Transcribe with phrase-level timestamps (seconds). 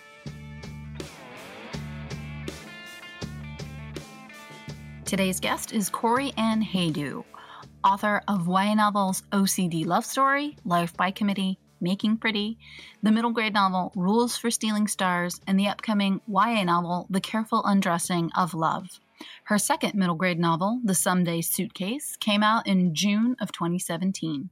[5.05, 7.23] Today's guest is Corey Ann Haydu
[7.87, 12.59] author of YA novels OCD Love Story, Life by Committee, Making Pretty,
[13.01, 17.63] the middle grade novel Rules for Stealing Stars, and the upcoming YA novel The Careful
[17.65, 18.99] Undressing of Love.
[19.45, 24.51] Her second middle grade novel, The Someday Suitcase, came out in June of 2017.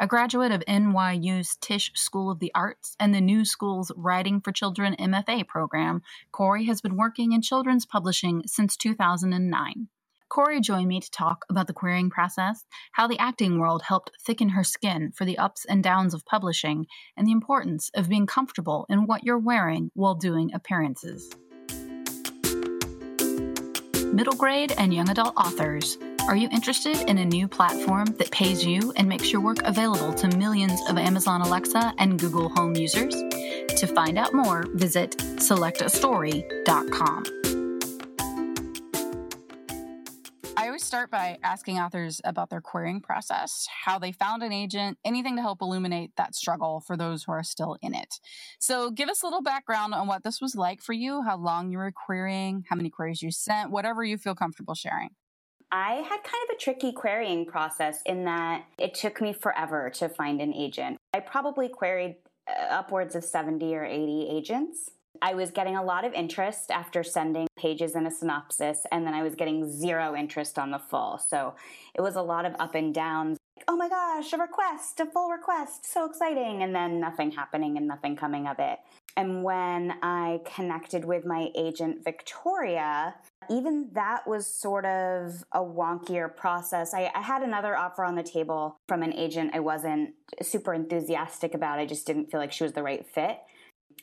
[0.00, 4.50] A graduate of NYU's Tisch School of the Arts and the New School's Writing for
[4.50, 6.00] Children MFA program,
[6.32, 9.88] Corey has been working in children's publishing since 2009.
[10.32, 14.48] Corey joined me to talk about the querying process, how the acting world helped thicken
[14.48, 16.86] her skin for the ups and downs of publishing,
[17.18, 21.30] and the importance of being comfortable in what you're wearing while doing appearances.
[24.10, 25.98] Middle grade and young adult authors.
[26.26, 30.14] Are you interested in a new platform that pays you and makes your work available
[30.14, 33.14] to millions of Amazon Alexa and Google Home users?
[33.76, 37.41] To find out more, visit selectastory.com.
[40.92, 45.40] start by asking authors about their querying process, how they found an agent, anything to
[45.40, 48.20] help illuminate that struggle for those who are still in it.
[48.58, 51.70] So, give us a little background on what this was like for you, how long
[51.70, 55.08] you were querying, how many queries you sent, whatever you feel comfortable sharing.
[55.70, 60.10] I had kind of a tricky querying process in that it took me forever to
[60.10, 60.98] find an agent.
[61.14, 64.90] I probably queried uh, upwards of 70 or 80 agents.
[65.20, 69.14] I was getting a lot of interest after sending pages and a synopsis, and then
[69.14, 71.18] I was getting zero interest on the full.
[71.18, 71.54] So
[71.94, 73.38] it was a lot of up and downs.
[73.56, 76.62] Like, oh my gosh, a request, a full request, so exciting.
[76.62, 78.78] And then nothing happening and nothing coming of it.
[79.16, 83.14] And when I connected with my agent, Victoria,
[83.50, 86.94] even that was sort of a wonkier process.
[86.94, 91.52] I, I, had another offer on the table from an agent I wasn't super enthusiastic
[91.52, 91.78] about.
[91.78, 93.38] I just didn't feel like she was the right fit.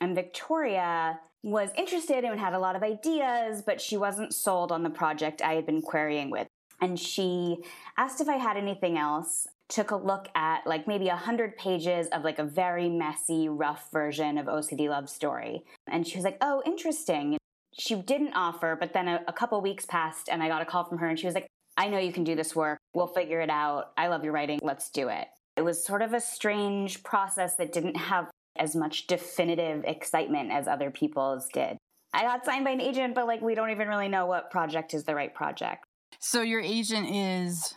[0.01, 4.83] And Victoria was interested and had a lot of ideas, but she wasn't sold on
[4.83, 6.47] the project I had been querying with.
[6.81, 7.57] And she
[7.97, 12.07] asked if I had anything else, took a look at like maybe a hundred pages
[12.07, 15.63] of like a very messy, rough version of OCD Love Story.
[15.87, 17.37] And she was like, oh, interesting.
[17.77, 20.85] She didn't offer, but then a, a couple weeks passed and I got a call
[20.85, 22.79] from her and she was like, I know you can do this work.
[22.93, 23.91] We'll figure it out.
[23.95, 24.59] I love your writing.
[24.61, 25.27] Let's do it.
[25.55, 30.67] It was sort of a strange process that didn't have as much definitive excitement as
[30.67, 31.77] other people's did.
[32.13, 34.93] I got signed by an agent, but like we don't even really know what project
[34.93, 35.85] is the right project.
[36.19, 37.75] So your agent is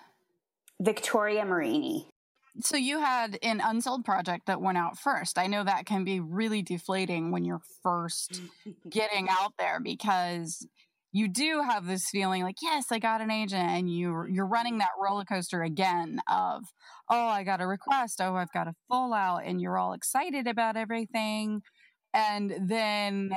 [0.81, 2.09] Victoria Marini.
[2.60, 5.38] So you had an unsold project that went out first.
[5.38, 8.42] I know that can be really deflating when you're first
[8.91, 10.66] getting out there because
[11.12, 14.78] you do have this feeling like yes i got an agent and you you're running
[14.78, 16.62] that roller coaster again of
[17.11, 18.21] oh i got a request.
[18.21, 21.62] Oh i've got a full out and you're all excited about everything
[22.15, 23.33] and then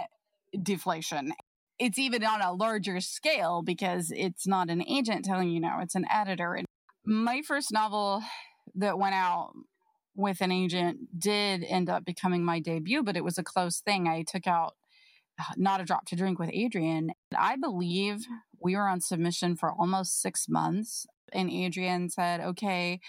[0.62, 1.34] deflation.
[1.78, 5.96] It's even on a larger scale because it's not an agent telling you no it's
[5.96, 6.54] an editor.
[6.54, 6.66] And
[7.06, 8.24] my first novel
[8.76, 9.52] that went out
[10.16, 14.08] with an agent did end up becoming my debut but it was a close thing.
[14.08, 14.76] I took out
[15.58, 17.12] not a drop to drink with Adrian.
[17.38, 18.26] I believe
[18.60, 21.06] we were on submission for almost six months.
[21.34, 23.00] And Adrian said, okay,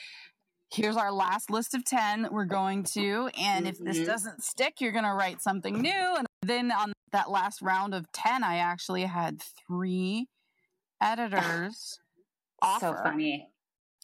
[0.72, 3.31] here's our last list of 10 we're going to.
[3.41, 4.06] And if this mm-hmm.
[4.06, 6.14] doesn't stick, you're going to write something new.
[6.16, 10.28] And then on that last round of 10, I actually had three
[11.03, 12.00] editors.
[12.81, 13.48] so funny.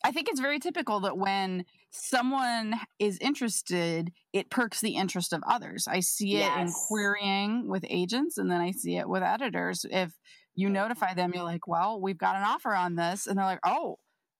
[0.05, 5.43] I think it's very typical that when someone is interested, it perks the interest of
[5.47, 5.87] others.
[5.87, 6.69] I see it yes.
[6.69, 9.85] in querying with agents and then I see it with editors.
[9.89, 10.13] If
[10.55, 13.27] you notify them, you're like, well, we've got an offer on this.
[13.27, 13.99] And they're like, oh,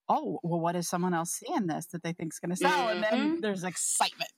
[0.09, 2.71] oh, well, what is someone else seeing this that they think is going to sell?
[2.71, 2.91] Mm-hmm.
[2.91, 3.41] And then mm-hmm.
[3.41, 4.31] there's excitement.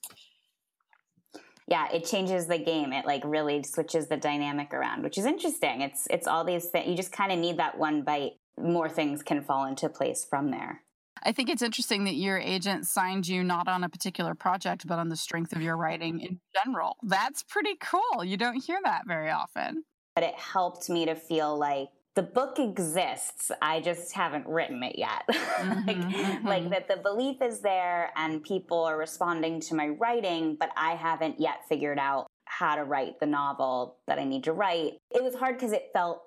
[1.67, 2.93] Yeah, it changes the game.
[2.93, 5.81] It like really switches the dynamic around, which is interesting.
[5.81, 6.87] It's it's all these things.
[6.87, 8.33] You just kind of need that one bite.
[8.57, 10.84] More things can fall into place from there.
[11.25, 14.99] I think it's interesting that your agent signed you not on a particular project, but
[14.99, 16.97] on the strength of your writing in general.
[17.01, 18.23] That's pretty cool.
[18.23, 19.83] You don't hear that very often.
[20.13, 23.51] But it helped me to feel like the book exists.
[23.59, 25.23] I just haven't written it yet.
[25.55, 26.47] Mm-hmm, like, mm-hmm.
[26.47, 30.95] like that the belief is there and people are responding to my writing, but I
[30.95, 34.97] haven't yet figured out how to write the novel that I need to write.
[35.11, 36.21] It was hard because it felt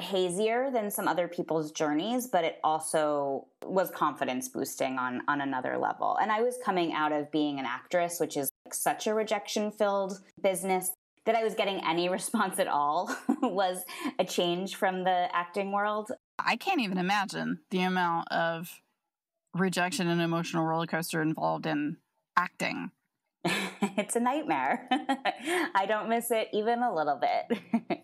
[0.00, 5.78] hazier than some other people's journeys but it also was confidence boosting on on another
[5.78, 6.16] level.
[6.20, 9.70] And i was coming out of being an actress which is like such a rejection
[9.70, 10.92] filled business
[11.24, 13.84] that i was getting any response at all was
[14.18, 16.12] a change from the acting world.
[16.38, 18.80] I can't even imagine the amount of
[19.54, 21.96] rejection and emotional roller coaster involved in
[22.36, 22.90] acting.
[23.96, 24.88] It's a nightmare.
[24.90, 28.02] I don't miss it even a little bit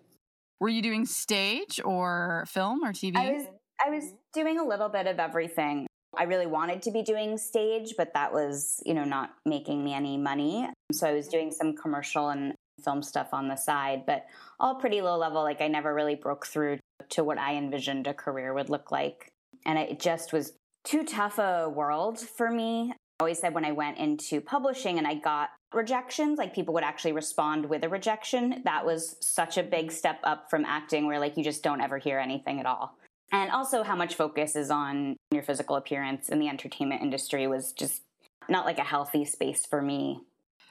[0.60, 3.16] Were you doing stage or film or TV?
[3.16, 3.46] I was
[3.84, 4.16] I was mm-hmm.
[4.34, 5.86] doing a little bit of everything.
[6.16, 9.94] I really wanted to be doing stage, but that was, you know, not making me
[9.94, 10.68] any money.
[10.92, 11.32] So I was mm-hmm.
[11.32, 12.54] doing some commercial and
[12.84, 14.26] film stuff on the side, but
[14.58, 15.42] all pretty low level.
[15.42, 16.78] Like I never really broke through
[17.10, 19.28] to what I envisioned a career would look like.
[19.64, 20.52] And it just was
[20.84, 22.92] too tough a world for me.
[23.20, 27.12] Always said when I went into publishing and I got rejections, like people would actually
[27.12, 31.36] respond with a rejection, that was such a big step up from acting where like
[31.36, 32.96] you just don't ever hear anything at all.
[33.30, 37.72] And also how much focus is on your physical appearance in the entertainment industry was
[37.72, 38.02] just
[38.48, 40.20] not like a healthy space for me.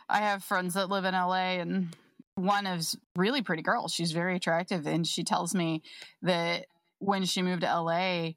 [0.09, 1.95] I have friends that live in LA and
[2.35, 3.87] one is really pretty girl.
[3.87, 5.83] She's very attractive and she tells me
[6.23, 6.65] that
[6.97, 8.31] when she moved to LA,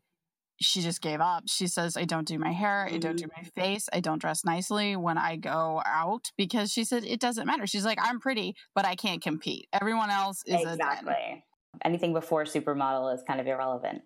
[0.63, 1.45] she just gave up.
[1.47, 3.53] She says, I don't do my hair, I don't do my mm.
[3.55, 7.67] face, I don't dress nicely when I go out because she said it doesn't matter.
[7.67, 9.69] She's like, I'm pretty, but I can't compete.
[9.73, 11.45] Everyone else is exactly.
[11.85, 14.03] Anything before supermodel is kind of irrelevant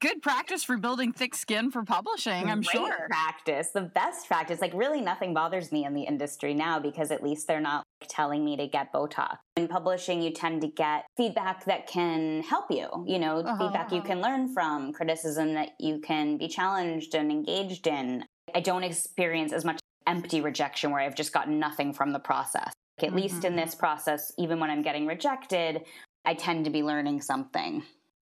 [0.00, 3.06] good practice for building thick skin for publishing, I'm Great sure.
[3.08, 4.60] Practice, the best practice.
[4.60, 8.44] Like, really, nothing bothers me in the industry now because at least they're not telling
[8.44, 9.36] me to get Botox.
[9.56, 13.58] In publishing, you tend to get feedback that can help you, you know, uh-huh.
[13.58, 18.24] feedback you can learn from, criticism that you can be challenged and engaged in.
[18.54, 22.72] I don't experience as much empty rejection where I've just gotten nothing from the process.
[22.98, 23.16] At mm-hmm.
[23.16, 25.82] least in this process, even when I'm getting rejected,
[26.24, 27.82] I tend to be learning something.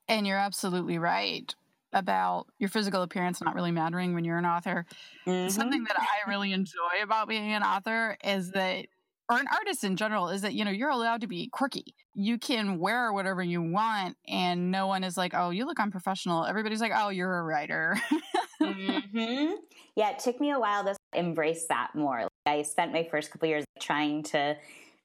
[0.09, 1.55] And you're absolutely right
[1.93, 4.85] about your physical appearance not really mattering when you're an author.
[5.27, 5.49] Mm-hmm.
[5.49, 8.87] Something that I really enjoy about being an author is that
[9.31, 11.95] or an artist in general is that you know you're allowed to be quirky.
[12.15, 16.47] You can wear whatever you want and no one is like, "Oh, you look unprofessional."
[16.47, 18.01] Everybody's like, "Oh, you're a writer."
[18.63, 19.53] mm-hmm.
[19.97, 22.29] Yeah, it took me a while to embrace that more.
[22.47, 24.57] I spent my first couple years trying to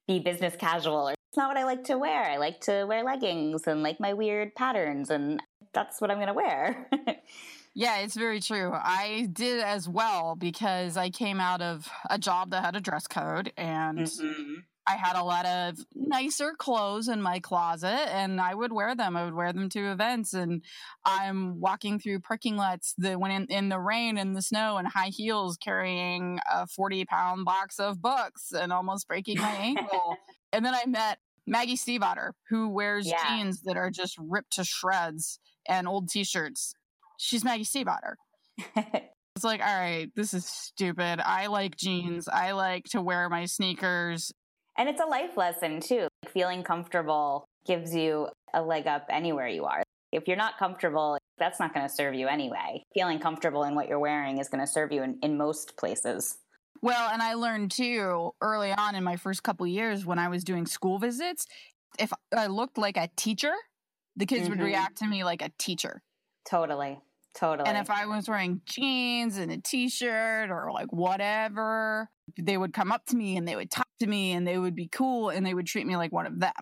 [0.08, 2.30] be business casual or it's not what I like to wear.
[2.30, 5.42] I like to wear leggings and like my weird patterns, and
[5.74, 6.88] that's what I'm going to wear.
[7.74, 8.72] yeah, it's very true.
[8.72, 13.08] I did as well because I came out of a job that had a dress
[13.08, 13.98] code and.
[13.98, 14.54] Mm-hmm.
[14.86, 19.16] I had a lot of nicer clothes in my closet and I would wear them.
[19.16, 20.62] I would wear them to events and
[21.06, 24.88] I'm walking through parking lots that when in, in the rain and the snow and
[24.88, 30.18] high heels carrying a 40 pound box of books and almost breaking my ankle.
[30.56, 33.18] And then I met Maggie Stiefvater, who wears yeah.
[33.28, 36.76] jeans that are just ripped to shreds and old t-shirts.
[37.18, 38.16] She's Maggie Stiefvater.
[38.76, 41.20] it's like, all right, this is stupid.
[41.20, 42.28] I like jeans.
[42.28, 44.32] I like to wear my sneakers.
[44.78, 46.08] And it's a life lesson too.
[46.24, 49.84] Like Feeling comfortable gives you a leg up anywhere you are.
[50.12, 52.84] If you're not comfortable, that's not going to serve you anyway.
[52.94, 56.38] Feeling comfortable in what you're wearing is going to serve you in, in most places.
[56.82, 60.44] Well, and I learned too early on in my first couple years when I was
[60.44, 61.48] doing school visits,
[61.98, 63.54] if I looked like a teacher,
[64.16, 64.60] the kids mm-hmm.
[64.60, 66.02] would react to me like a teacher.
[66.48, 67.00] Totally.
[67.34, 67.68] Totally.
[67.68, 72.92] And if I was wearing jeans and a t-shirt or like whatever, they would come
[72.92, 75.46] up to me and they would talk to me and they would be cool and
[75.46, 76.54] they would treat me like one of them.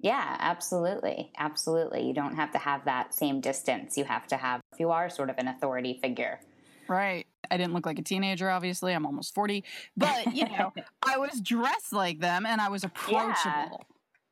[0.00, 1.32] Yeah, absolutely.
[1.38, 2.06] Absolutely.
[2.06, 3.96] You don't have to have that same distance.
[3.96, 6.40] You have to have if you are sort of an authority figure.
[6.88, 7.26] Right.
[7.50, 8.92] I didn't look like a teenager, obviously.
[8.92, 9.64] I'm almost 40.
[9.96, 10.72] But, you know,
[11.02, 13.86] I was dressed like them and I was approachable.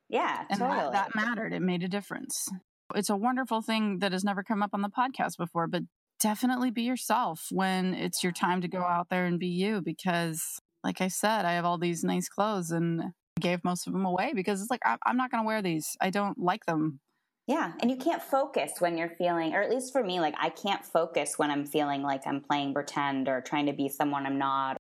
[0.09, 0.93] Yeah, yeah and totally.
[0.93, 1.53] that, that mattered.
[1.53, 2.49] It made a difference.
[2.95, 5.85] It's a wonderful thing that has never come up on the podcast before, but
[6.21, 10.61] definitely be yourself when it's your time to go out there and be you because,
[10.85, 14.33] like I said, I have all these nice clothes and gave most of them away
[14.35, 15.97] because it's like, I'm not going to wear these.
[16.01, 17.01] I don't like them.
[17.47, 17.73] Yeah.
[17.81, 20.85] And you can't focus when you're feeling, or at least for me, like I can't
[20.85, 24.77] focus when I'm feeling like I'm playing pretend or trying to be someone I'm not.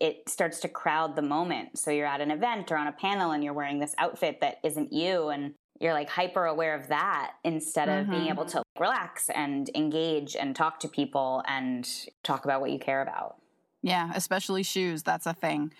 [0.00, 1.78] It starts to crowd the moment.
[1.78, 4.58] So you're at an event or on a panel and you're wearing this outfit that
[4.64, 5.28] isn't you.
[5.28, 8.12] And you're like hyper aware of that instead of mm-hmm.
[8.12, 11.88] being able to relax and engage and talk to people and
[12.22, 13.36] talk about what you care about.
[13.86, 14.10] Yeah.
[14.14, 15.02] Especially shoes.
[15.02, 15.72] That's a thing.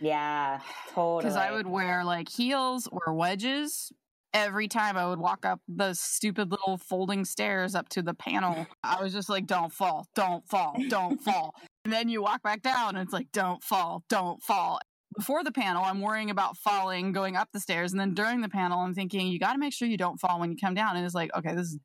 [0.00, 0.58] Yeah,
[0.92, 1.22] totally.
[1.22, 3.92] Because I would wear like heels or wedges
[4.34, 8.66] every time I would walk up the stupid little folding stairs up to the panel,
[8.82, 11.54] I was just like, don't fall, don't fall, don't fall.
[11.84, 14.80] and then you walk back down and it's like, don't fall, don't fall.
[15.16, 18.48] before the panel, I'm worrying about falling, going up the stairs, and then during the
[18.48, 20.96] panel, I'm thinking you got to make sure you don't fall when you come down.
[20.96, 21.78] And it's like, okay, this is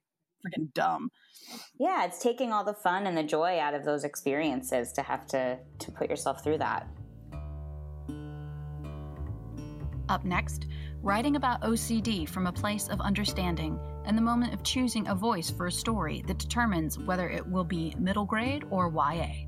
[0.46, 1.10] freaking dumb.
[1.79, 5.25] Yeah, it's taking all the fun and the joy out of those experiences to have
[5.27, 6.88] to to put yourself through that.
[10.10, 10.67] Up next,
[11.01, 15.50] writing about OCD from a place of understanding and the moment of choosing a voice
[15.50, 19.47] for a story that determines whether it will be middle grade or YA.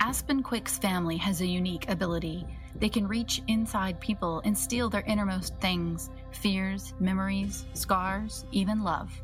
[0.00, 2.46] Aspen Quick's family has a unique ability.
[2.76, 9.20] They can reach inside people and steal their innermost things fears, memories, scars, even love.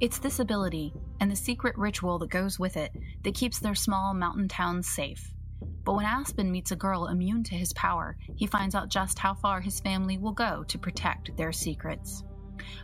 [0.00, 4.12] It's this ability and the secret ritual that goes with it that keeps their small
[4.12, 5.32] mountain town safe.
[5.84, 9.34] But when Aspen meets a girl immune to his power, he finds out just how
[9.34, 12.24] far his family will go to protect their secrets.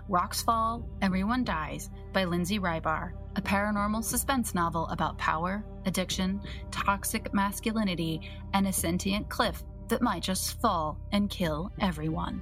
[0.09, 6.40] Rocks Fall, Everyone Dies by Lindsay Ribar, a paranormal suspense novel about power, addiction,
[6.71, 12.40] toxic masculinity, and a sentient cliff that might just fall and kill everyone.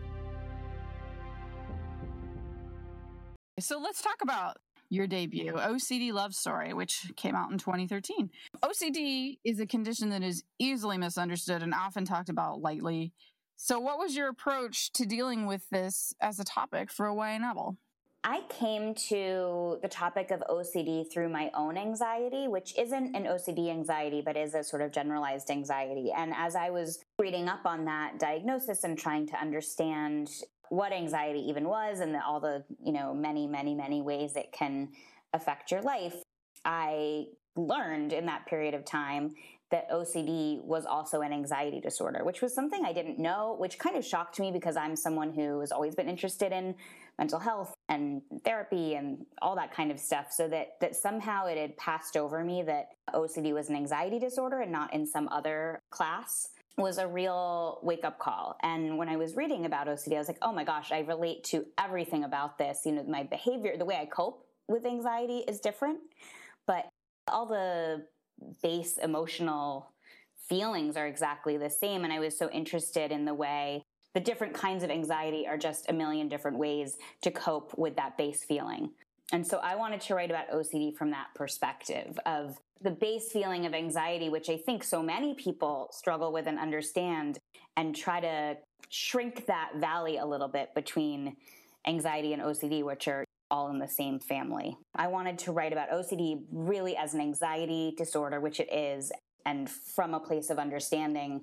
[3.60, 4.56] So let's talk about
[4.92, 8.28] your debut, OCD Love Story, which came out in 2013.
[8.62, 13.12] OCD is a condition that is easily misunderstood and often talked about lightly.
[13.64, 17.38] So, what was your approach to dealing with this as a topic for a YA
[17.38, 17.76] novel?
[18.24, 23.70] I came to the topic of OCD through my own anxiety, which isn't an OCD
[23.70, 26.10] anxiety, but is a sort of generalized anxiety.
[26.10, 30.28] And as I was reading up on that diagnosis and trying to understand
[30.70, 34.88] what anxiety even was and all the you know many many many ways it can
[35.34, 36.14] affect your life
[36.64, 37.26] i
[37.56, 39.34] learned in that period of time
[39.72, 43.96] that OCD was also an anxiety disorder, which was something I didn't know, which kind
[43.96, 46.74] of shocked me because I'm someone who has always been interested in
[47.18, 50.26] mental health and therapy and all that kind of stuff.
[50.30, 54.60] So that that somehow it had passed over me that OCD was an anxiety disorder
[54.60, 58.56] and not in some other class was a real wake up call.
[58.62, 61.44] And when I was reading about OCD, I was like, oh my gosh, I relate
[61.44, 62.80] to everything about this.
[62.84, 65.98] You know, my behavior, the way I cope with anxiety is different,
[66.66, 66.88] but
[67.28, 68.06] all the
[68.62, 69.92] base emotional
[70.48, 72.04] feelings are exactly the same.
[72.04, 73.82] And I was so interested in the way
[74.14, 78.18] the different kinds of anxiety are just a million different ways to cope with that
[78.18, 78.90] base feeling.
[79.32, 83.64] And so I wanted to write about OCD from that perspective of the base feeling
[83.64, 87.38] of anxiety, which I think so many people struggle with and understand,
[87.76, 88.56] and try to
[88.90, 91.36] shrink that valley a little bit between
[91.86, 94.76] anxiety and OCD, which are all in the same family.
[94.96, 99.12] I wanted to write about OCD really as an anxiety disorder, which it is,
[99.44, 101.42] and from a place of understanding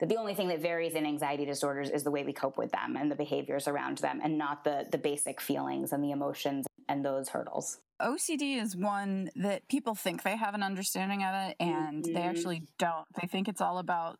[0.00, 2.72] that the only thing that varies in anxiety disorders is the way we cope with
[2.72, 6.66] them and the behaviors around them and not the the basic feelings and the emotions
[6.88, 7.78] and those hurdles.
[8.02, 12.12] OCD is one that people think they have an understanding of it and mm-hmm.
[12.12, 13.06] they actually don't.
[13.20, 14.18] They think it's all about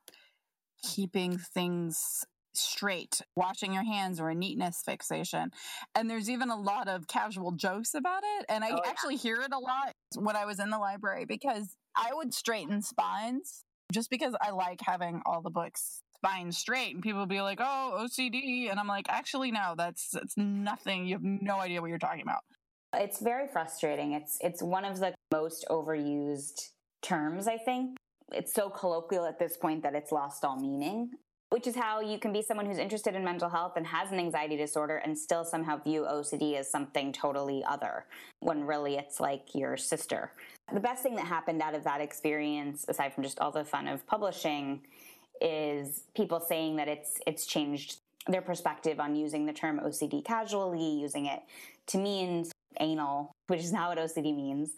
[0.82, 2.24] keeping things
[2.56, 5.50] straight, washing your hands or a neatness fixation.
[5.94, 8.46] And there's even a lot of casual jokes about it.
[8.48, 8.90] And I oh, yeah.
[8.90, 12.82] actually hear it a lot when I was in the library because I would straighten
[12.82, 17.58] spines just because I like having all the books spine straight and people be like,
[17.60, 21.06] "Oh, OCD." And I'm like, "Actually no, that's that's nothing.
[21.06, 22.40] You have no idea what you're talking about."
[22.94, 24.12] It's very frustrating.
[24.12, 26.70] It's it's one of the most overused
[27.02, 27.96] terms, I think.
[28.32, 31.10] It's so colloquial at this point that it's lost all meaning
[31.50, 34.18] which is how you can be someone who's interested in mental health and has an
[34.18, 38.04] anxiety disorder and still somehow view OCD as something totally other
[38.40, 40.32] when really it's like your sister.
[40.72, 43.86] The best thing that happened out of that experience aside from just all the fun
[43.86, 44.80] of publishing
[45.40, 50.82] is people saying that it's it's changed their perspective on using the term OCD casually,
[50.82, 51.42] using it
[51.86, 52.44] to mean
[52.80, 54.72] anal, which is not what OCD means,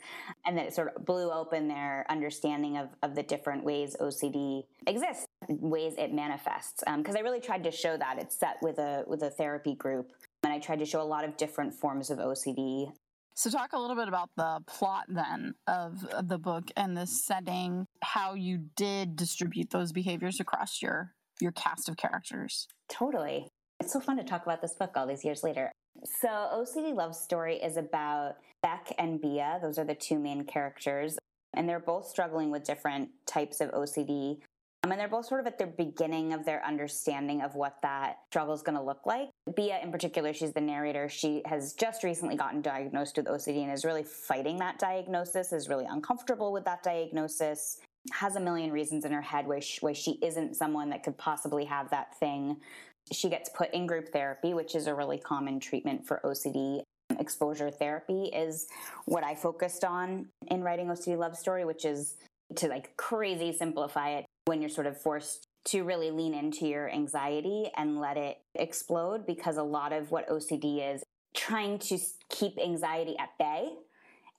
[0.46, 4.64] and that it sort of blew open their understanding of, of the different ways OCD
[4.86, 6.82] exists, ways it manifests.
[6.96, 9.74] Because um, I really tried to show that it's set with a with a therapy
[9.74, 10.10] group,
[10.42, 12.92] and I tried to show a lot of different forms of OCD.
[13.34, 17.06] So, talk a little bit about the plot then of, of the book and the
[17.06, 22.66] setting, how you did distribute those behaviors across your your cast of characters.
[22.88, 23.48] Totally.
[23.80, 25.70] It's so fun to talk about this book all these years later.
[26.04, 29.58] So, OCD Love Story is about Beck and Bea.
[29.60, 31.18] Those are the two main characters.
[31.54, 34.38] And they're both struggling with different types of OCD.
[34.84, 38.18] Um, and they're both sort of at the beginning of their understanding of what that
[38.30, 39.28] struggle is going to look like.
[39.56, 41.08] Bea, in particular, she's the narrator.
[41.08, 45.68] She has just recently gotten diagnosed with OCD and is really fighting that diagnosis, is
[45.68, 47.80] really uncomfortable with that diagnosis,
[48.12, 51.18] has a million reasons in her head why she, why she isn't someone that could
[51.18, 52.56] possibly have that thing
[53.12, 56.82] she gets put in group therapy, which is a really common treatment for OCD.
[57.18, 58.66] exposure therapy is
[59.06, 62.16] what I focused on in writing OCD Love Story, which is
[62.56, 66.90] to like crazy simplify it when you're sort of forced to really lean into your
[66.90, 71.02] anxiety and let it explode because a lot of what OCD is
[71.34, 71.98] trying to
[72.30, 73.68] keep anxiety at bay.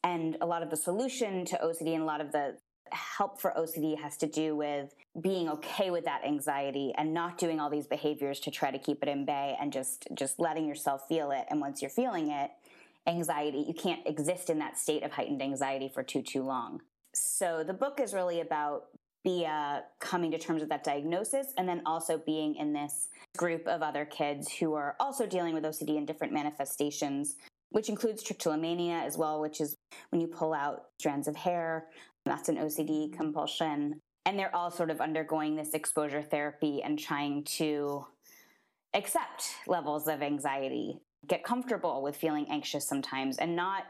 [0.03, 2.57] And a lot of the solution to OCD and a lot of the
[2.91, 7.59] help for OCD has to do with being okay with that anxiety and not doing
[7.59, 11.07] all these behaviors to try to keep it in bay and just just letting yourself
[11.07, 12.51] feel it and once you're feeling it
[13.07, 16.81] anxiety you can't exist in that state of heightened anxiety for too too long
[17.13, 18.85] so the book is really about
[19.23, 23.67] Bea uh, coming to terms with that diagnosis and then also being in this group
[23.67, 27.35] of other kids who are also dealing with OCD in different manifestations
[27.71, 29.77] which includes trichotillomania as well, which is
[30.09, 31.87] when you pull out strands of hair.
[32.29, 33.99] That's an OCD compulsion.
[34.25, 38.05] And they're all sort of undergoing this exposure therapy and trying to
[38.93, 43.83] accept levels of anxiety, get comfortable with feeling anxious sometimes, and not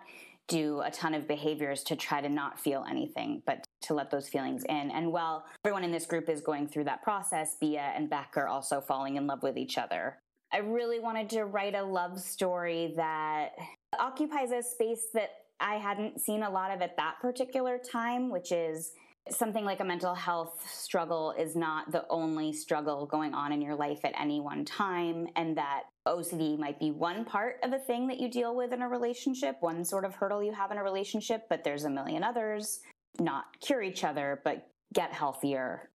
[0.48, 4.27] do a ton of behaviors to try to not feel anything, but to let those
[4.27, 4.89] feelings in.
[4.91, 8.48] And while everyone in this group is going through that process, Bea and Beck are
[8.48, 10.17] also falling in love with each other.
[10.51, 13.51] I really wanted to write a love story that
[14.00, 15.29] occupies a space that
[15.60, 18.94] I hadn't seen a lot of at that particular time, which is
[19.30, 23.75] something like a mental health struggle is not the only struggle going on in your
[23.75, 28.08] life at any one time, and that OCD might be one part of a thing
[28.08, 30.84] that you deal with in a relationship, one sort of hurdle you have in a
[30.84, 32.80] relationship, but there's a million others.
[33.20, 35.89] Not cure each other, but get healthier.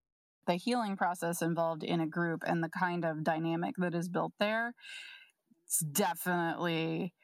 [0.47, 4.33] The healing process involved in a group and the kind of dynamic that is built
[4.39, 4.75] there,
[5.67, 7.15] it's definitely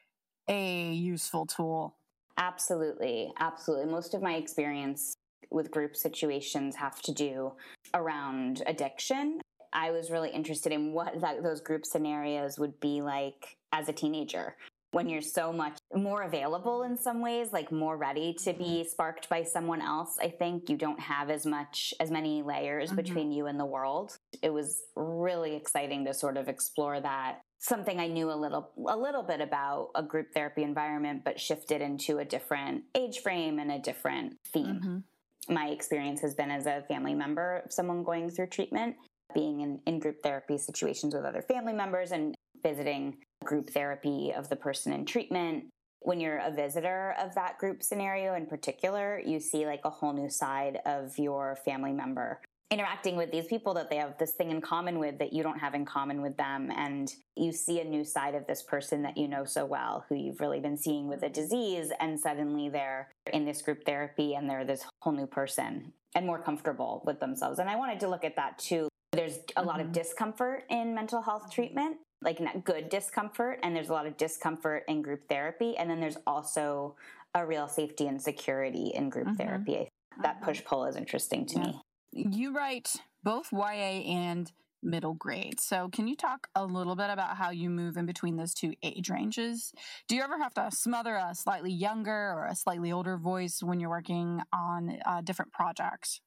[0.47, 1.95] a useful tool
[2.37, 3.31] Absolutely.
[3.39, 3.91] Absolutely.
[3.91, 5.15] Most of my experience
[5.49, 7.51] with group situations have to do
[7.93, 9.41] around addiction.
[9.73, 13.93] I was really interested in what that, those group scenarios would be like as a
[13.93, 14.55] teenager
[14.91, 19.29] when you're so much more available in some ways like more ready to be sparked
[19.29, 22.97] by someone else i think you don't have as much as many layers mm-hmm.
[22.97, 27.99] between you and the world it was really exciting to sort of explore that something
[27.99, 32.17] I knew a little a little bit about a group therapy environment, but shifted into
[32.17, 35.03] a different age frame and a different theme.
[35.47, 35.53] Mm-hmm.
[35.53, 38.95] My experience has been as a family member of someone going through treatment,
[39.33, 44.49] being in, in group therapy situations with other family members and visiting group therapy of
[44.49, 45.65] the person in treatment.
[46.03, 50.13] When you're a visitor of that group scenario in particular, you see like a whole
[50.13, 52.39] new side of your family member
[52.71, 55.59] interacting with these people that they have this thing in common with that you don't
[55.59, 59.17] have in common with them and you see a new side of this person that
[59.17, 63.09] you know so well who you've really been seeing with a disease and suddenly they're
[63.33, 67.59] in this group therapy and they're this whole new person and more comfortable with themselves
[67.59, 69.67] and i wanted to look at that too there's a mm-hmm.
[69.67, 69.93] lot of mm-hmm.
[69.93, 74.83] discomfort in mental health treatment like not good discomfort and there's a lot of discomfort
[74.87, 76.95] in group therapy and then there's also
[77.35, 79.35] a real safety and security in group mm-hmm.
[79.35, 79.89] therapy
[80.21, 81.65] that push pull is interesting to yeah.
[81.65, 81.81] me
[82.13, 84.51] you write both YA and
[84.83, 85.59] middle grade.
[85.59, 88.73] So, can you talk a little bit about how you move in between those two
[88.83, 89.73] age ranges?
[90.07, 93.79] Do you ever have to smother a slightly younger or a slightly older voice when
[93.79, 96.21] you're working on uh, different projects?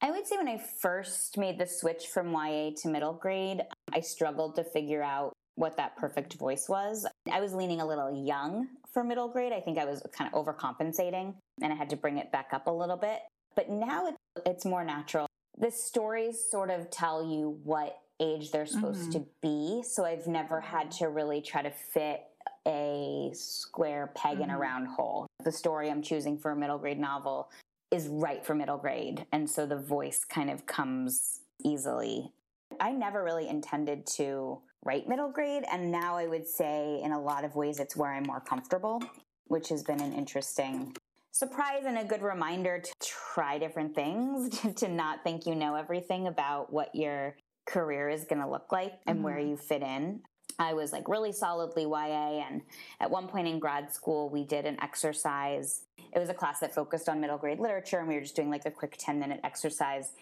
[0.00, 4.00] I would say when I first made the switch from YA to middle grade, I
[4.00, 7.06] struggled to figure out what that perfect voice was.
[7.30, 9.52] I was leaning a little young for middle grade.
[9.52, 12.66] I think I was kind of overcompensating and I had to bring it back up
[12.66, 13.20] a little bit.
[13.54, 14.14] But now
[14.46, 15.26] it's more natural.
[15.58, 19.22] The stories sort of tell you what age they're supposed mm-hmm.
[19.22, 19.82] to be.
[19.82, 22.22] So I've never had to really try to fit
[22.66, 24.42] a square peg mm-hmm.
[24.44, 24.62] in a mm-hmm.
[24.62, 25.26] round hole.
[25.44, 27.50] The story I'm choosing for a middle grade novel
[27.90, 29.26] is right for middle grade.
[29.32, 32.32] And so the voice kind of comes easily.
[32.80, 35.64] I never really intended to write middle grade.
[35.70, 39.02] And now I would say, in a lot of ways, it's where I'm more comfortable,
[39.46, 40.96] which has been an interesting
[41.34, 42.92] surprise and a good reminder to
[43.34, 48.40] try different things, to not think you know everything about what your career is going
[48.40, 49.24] to look like and mm-hmm.
[49.24, 50.20] where you fit in.
[50.56, 52.44] I was like really solidly YA.
[52.48, 52.62] And
[53.00, 55.82] at one point in grad school, we did an exercise.
[56.14, 58.50] It was a class that focused on middle grade literature, and we were just doing
[58.50, 60.12] like a quick 10 minute exercise.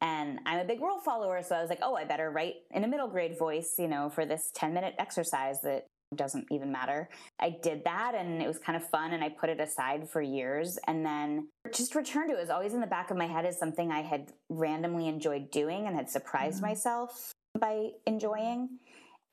[0.00, 2.82] And I'm a big rule follower, so I was like, oh, I better write in
[2.82, 7.08] a middle grade voice, you know, for this 10 minute exercise that doesn't even matter.
[7.38, 10.22] I did that and it was kind of fun and I put it aside for
[10.22, 12.38] years and then just returned to it.
[12.38, 15.50] It was always in the back of my head as something I had randomly enjoyed
[15.50, 16.66] doing and had surprised mm-hmm.
[16.66, 18.78] myself by enjoying.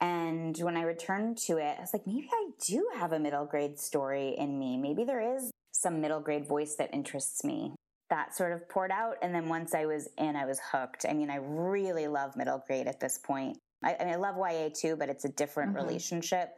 [0.02, 3.46] And when I returned to it, I was like, maybe I do have a middle
[3.46, 4.78] grade story in me.
[4.78, 7.74] Maybe there is some middle grade voice that interests me.
[8.10, 9.16] That sort of poured out.
[9.22, 11.06] And then once I was in, I was hooked.
[11.10, 13.58] I mean, I really love middle grade at this point.
[13.86, 15.86] I, I mean, I love YA too, but it's a different mm-hmm.
[15.86, 16.58] relationship.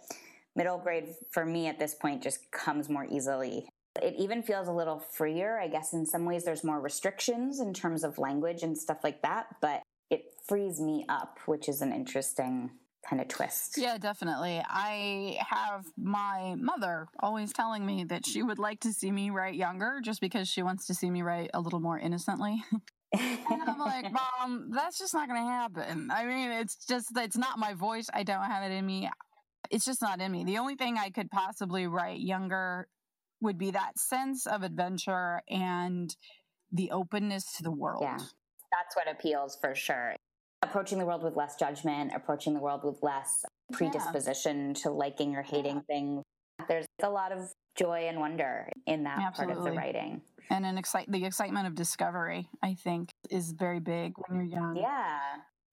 [0.55, 3.67] middle grade for me at this point just comes more easily.
[4.01, 5.59] It even feels a little freer.
[5.59, 9.21] I guess in some ways there's more restrictions in terms of language and stuff like
[9.23, 12.71] that, but it frees me up, which is an interesting
[13.07, 13.77] kind of twist.
[13.77, 14.61] Yeah, definitely.
[14.67, 19.55] I have my mother always telling me that she would like to see me write
[19.55, 22.63] younger just because she wants to see me write a little more innocently.
[23.13, 26.09] and I'm like, Mom, that's just not going to happen.
[26.11, 28.07] I mean, it's just, it's not my voice.
[28.13, 29.09] I don't have it in me.
[29.71, 30.43] It's just not in me.
[30.43, 32.87] The only thing I could possibly write younger
[33.41, 36.15] would be that sense of adventure and
[36.71, 38.01] the openness to the world.
[38.03, 38.17] Yeah.
[38.17, 40.15] That's what appeals for sure
[40.63, 44.73] approaching the world with less judgment, approaching the world with less predisposition yeah.
[44.73, 45.81] to liking or hating yeah.
[45.87, 46.23] things.
[46.67, 49.55] There's a lot of joy and wonder in that Absolutely.
[49.55, 50.21] part of the writing.
[50.49, 54.75] And an excite the excitement of discovery, I think, is very big when you're young.
[54.75, 55.19] Yeah.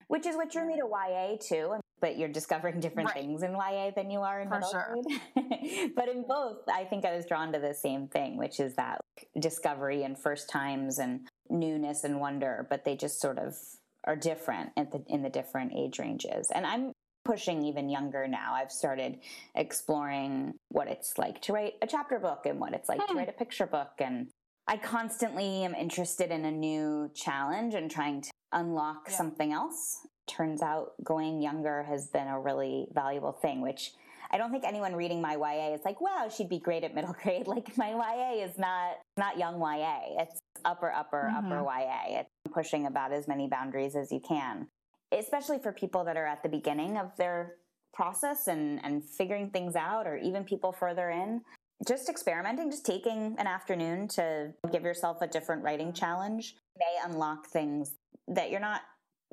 [0.07, 1.75] Which is what drew me to YA too.
[2.01, 3.17] But you're discovering different right.
[3.17, 4.97] things in YA than you are in For middle sure.
[5.33, 5.91] grade.
[5.95, 8.99] but in both, I think I was drawn to the same thing, which is that
[9.39, 12.67] discovery and first times and newness and wonder.
[12.69, 13.55] But they just sort of
[14.03, 16.51] are different the, in the different age ranges.
[16.53, 16.91] And I'm
[17.25, 18.53] pushing even younger now.
[18.53, 19.19] I've started
[19.55, 23.11] exploring what it's like to write a chapter book and what it's like hmm.
[23.11, 23.91] to write a picture book.
[23.99, 24.27] And
[24.67, 29.17] I constantly am interested in a new challenge and trying to unlock yeah.
[29.17, 30.07] something else.
[30.27, 33.91] Turns out going younger has been a really valuable thing, which
[34.31, 37.15] I don't think anyone reading my YA is like, wow, she'd be great at middle
[37.23, 37.47] grade.
[37.47, 40.21] Like my YA is not not young YA.
[40.21, 41.51] It's upper, upper, mm-hmm.
[41.51, 42.19] upper YA.
[42.19, 44.67] It's pushing about as many boundaries as you can,
[45.11, 47.55] especially for people that are at the beginning of their
[47.93, 51.41] process and, and figuring things out, or even people further in.
[51.87, 57.47] Just experimenting, just taking an afternoon to give yourself a different writing challenge may unlock
[57.47, 57.95] things
[58.27, 58.81] that you're not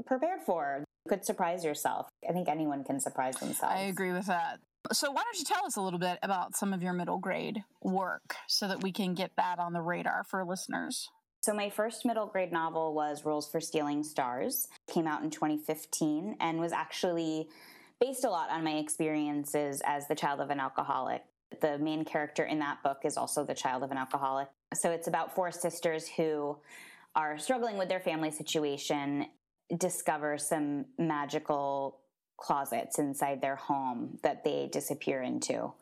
[0.07, 0.85] prepared for.
[1.05, 2.09] You could surprise yourself.
[2.29, 3.75] I think anyone can surprise themselves.
[3.77, 4.61] I agree with that.
[4.93, 7.63] So, why don't you tell us a little bit about some of your middle grade
[7.81, 11.09] work so that we can get that on the radar for listeners?
[11.42, 14.68] So, my first middle grade novel was Rules for Stealing Stars.
[14.88, 17.48] came out in 2015 and was actually
[18.00, 21.24] based a lot on my experiences as the child of an alcoholic.
[21.61, 24.46] The main character in that book is also the child of an alcoholic.
[24.72, 26.59] So, it's about four sisters who
[27.16, 29.26] are struggling with their family situation,
[29.76, 31.98] discover some magical
[32.37, 35.72] closets inside their home that they disappear into.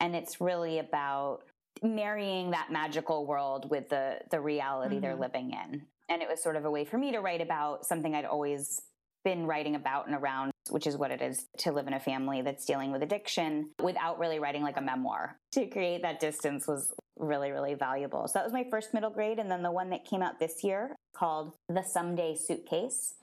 [0.00, 1.42] And it's really about
[1.82, 5.02] marrying that magical world with the the reality mm-hmm.
[5.02, 7.86] they're living in and it was sort of a way for me to write about
[7.86, 8.82] something i'd always
[9.24, 12.40] been writing about and around which is what it is to live in a family
[12.40, 16.94] that's dealing with addiction without really writing like a memoir to create that distance was
[17.16, 20.04] really really valuable so that was my first middle grade and then the one that
[20.04, 23.14] came out this year called the someday suitcase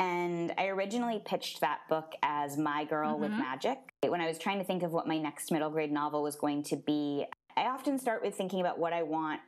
[0.00, 3.20] and I originally pitched that book as My Girl mm-hmm.
[3.20, 3.76] with Magic.
[4.02, 6.62] When I was trying to think of what my next middle grade novel was going
[6.64, 7.26] to be,
[7.60, 9.40] I often start with thinking about what I want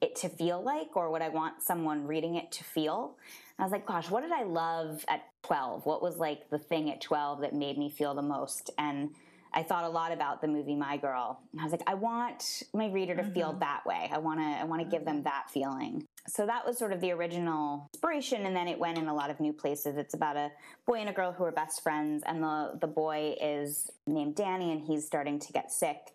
[0.00, 3.16] it to feel like or what I want someone reading it to feel.
[3.58, 5.84] I was like, gosh, what did I love at 12?
[5.84, 8.70] What was like the thing at 12 that made me feel the most?
[8.78, 9.10] And
[9.52, 11.40] I thought a lot about the movie My Girl.
[11.58, 13.32] I was like, I want my reader to mm-hmm.
[13.32, 14.10] feel that way.
[14.12, 16.04] I want to I want to give them that feeling.
[16.28, 19.30] So that was sort of the original inspiration and then it went in a lot
[19.30, 19.96] of new places.
[19.96, 20.50] It's about a
[20.86, 24.70] boy and a girl who are best friends and the the boy is named Danny
[24.70, 26.14] and he's starting to get sick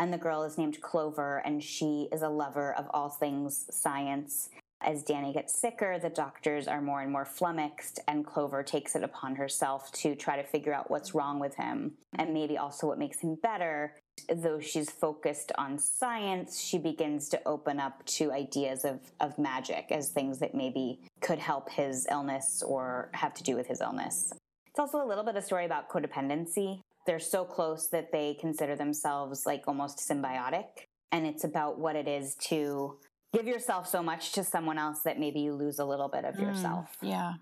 [0.00, 4.48] and the girl is named Clover, and she is a lover of all things science.
[4.80, 9.04] As Danny gets sicker, the doctors are more and more flummoxed, and Clover takes it
[9.04, 12.98] upon herself to try to figure out what's wrong with him and maybe also what
[12.98, 13.94] makes him better.
[14.34, 19.88] Though she's focused on science, she begins to open up to ideas of, of magic
[19.90, 24.32] as things that maybe could help his illness or have to do with his illness.
[24.66, 26.80] It's also a little bit of a story about codependency
[27.10, 30.86] they're so close that they consider themselves like almost symbiotic.
[31.10, 32.98] And it's about what it is to
[33.34, 36.36] give yourself so much to someone else that maybe you lose a little bit of
[36.36, 36.96] mm, yourself.
[37.02, 37.32] Yeah.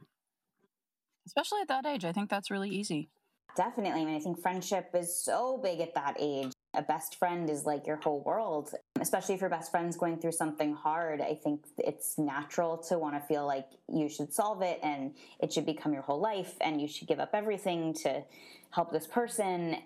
[1.27, 2.07] Especially at that age.
[2.07, 3.11] I think that's really easy.
[3.59, 4.01] Definitely.
[4.01, 7.67] I mean, I think friendship is so big at that age a best friend is
[7.67, 8.73] like your whole world.
[9.01, 13.15] Especially if your best friend's going through something hard i think it's natural to want
[13.15, 16.81] to feel like you should solve it and it should become your whole life and
[16.81, 18.23] you should give up everything to
[18.71, 19.77] help this person.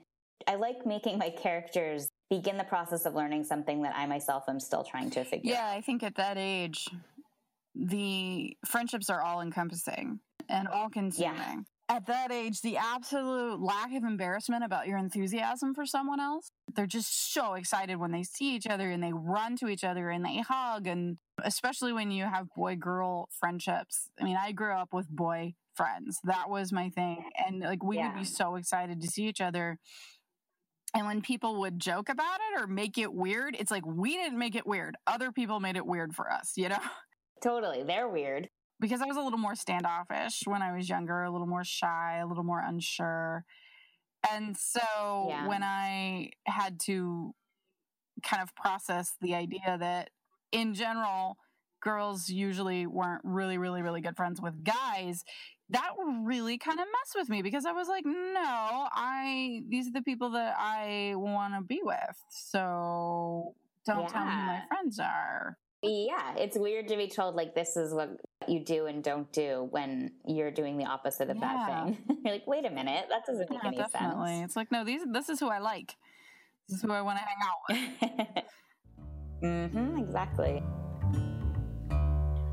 [0.46, 4.58] I like making my characters begin the process of learning something that i myself am
[4.58, 6.88] still trying to figure yeah i think at that age
[7.74, 11.34] the friendships are all encompassing and all consuming.
[11.34, 11.56] yeah
[11.92, 16.50] at that age, the absolute lack of embarrassment about your enthusiasm for someone else.
[16.74, 20.08] They're just so excited when they see each other and they run to each other
[20.08, 20.86] and they hug.
[20.86, 24.08] And especially when you have boy girl friendships.
[24.18, 26.18] I mean, I grew up with boy friends.
[26.24, 27.24] That was my thing.
[27.46, 28.08] And like we yeah.
[28.08, 29.78] would be so excited to see each other.
[30.94, 34.38] And when people would joke about it or make it weird, it's like we didn't
[34.38, 34.96] make it weird.
[35.06, 36.80] Other people made it weird for us, you know?
[37.42, 37.82] Totally.
[37.82, 38.48] They're weird.
[38.82, 42.18] Because I was a little more standoffish when I was younger, a little more shy,
[42.22, 43.44] a little more unsure.
[44.30, 44.80] And so
[45.28, 45.48] yeah.
[45.48, 47.34] when I had to
[48.22, 50.10] kind of process the idea that
[50.50, 51.38] in general,
[51.80, 55.24] girls usually weren't really, really, really good friends with guys,
[55.70, 55.92] that
[56.22, 60.02] really kind of messed with me because I was like, no, I these are the
[60.02, 62.16] people that I want to be with.
[62.30, 63.54] So
[63.86, 64.08] don't yeah.
[64.08, 65.56] tell me who my friends are.
[65.82, 68.10] Yeah, it's weird to be told like this is what
[68.46, 71.40] you do and don't do when you're doing the opposite of yeah.
[71.40, 71.98] that thing.
[72.24, 74.28] you're like, wait a minute, that doesn't make yeah, any definitely.
[74.28, 74.44] sense.
[74.44, 75.96] It's like, no, these this is who I like.
[76.68, 78.44] This is who I want to hang out with.
[79.42, 80.62] mm-hmm, exactly.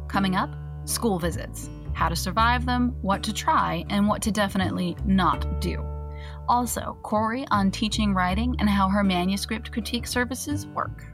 [0.07, 0.49] Coming up,
[0.85, 1.69] school visits.
[1.93, 5.85] How to survive them, what to try, and what to definitely not do.
[6.47, 11.05] Also, Corey on teaching writing and how her manuscript critique services work.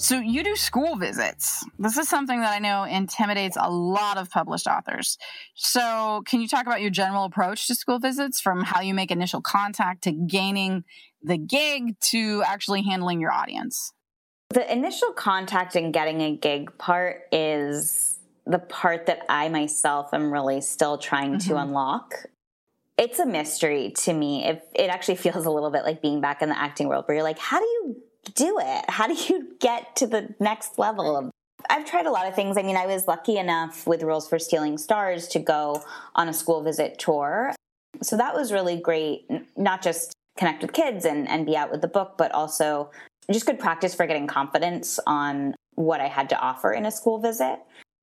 [0.00, 1.66] So you do school visits.
[1.76, 5.18] This is something that I know intimidates a lot of published authors.
[5.56, 9.10] So can you talk about your general approach to school visits from how you make
[9.10, 10.84] initial contact to gaining
[11.20, 13.92] the gig to actually handling your audience?
[14.50, 20.32] The initial contact and getting a gig part is the part that I myself am
[20.32, 21.50] really still trying mm-hmm.
[21.50, 22.14] to unlock.
[22.96, 24.44] It's a mystery to me.
[24.44, 27.16] It, it actually feels a little bit like being back in the acting world where
[27.16, 27.96] you're like, how do you
[28.34, 28.84] do it?
[28.88, 31.30] How do you get to the next level
[31.68, 32.56] I've tried a lot of things.
[32.56, 35.82] I mean, I was lucky enough with Rules for Stealing Stars to go
[36.14, 37.52] on a school visit tour.
[38.02, 39.26] So that was really great,
[39.56, 42.90] not just connect with kids and, and be out with the book, but also
[43.30, 47.18] just good practice for getting confidence on what I had to offer in a school
[47.18, 47.58] visit.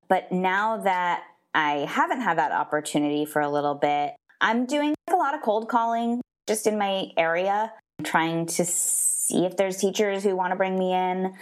[0.07, 1.23] But now that
[1.53, 5.69] I haven't had that opportunity for a little bit, I'm doing a lot of cold
[5.69, 7.71] calling just in my area,
[8.03, 11.33] trying to see if there's teachers who want to bring me in,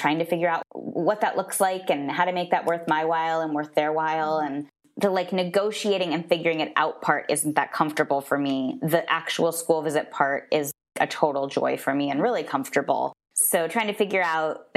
[0.00, 3.04] trying to figure out what that looks like and how to make that worth my
[3.04, 4.54] while and worth their while mm-hmm.
[4.54, 8.78] and the like negotiating and figuring it out part isn't that comfortable for me.
[8.82, 13.12] The actual school visit part is a total joy for me and really comfortable.
[13.34, 14.66] So trying to figure out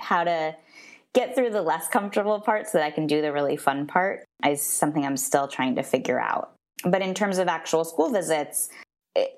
[0.00, 0.54] how to
[1.14, 4.24] get through the less comfortable part so that I can do the really fun part
[4.46, 6.54] is something I'm still trying to figure out.
[6.84, 8.68] But in terms of actual school visits,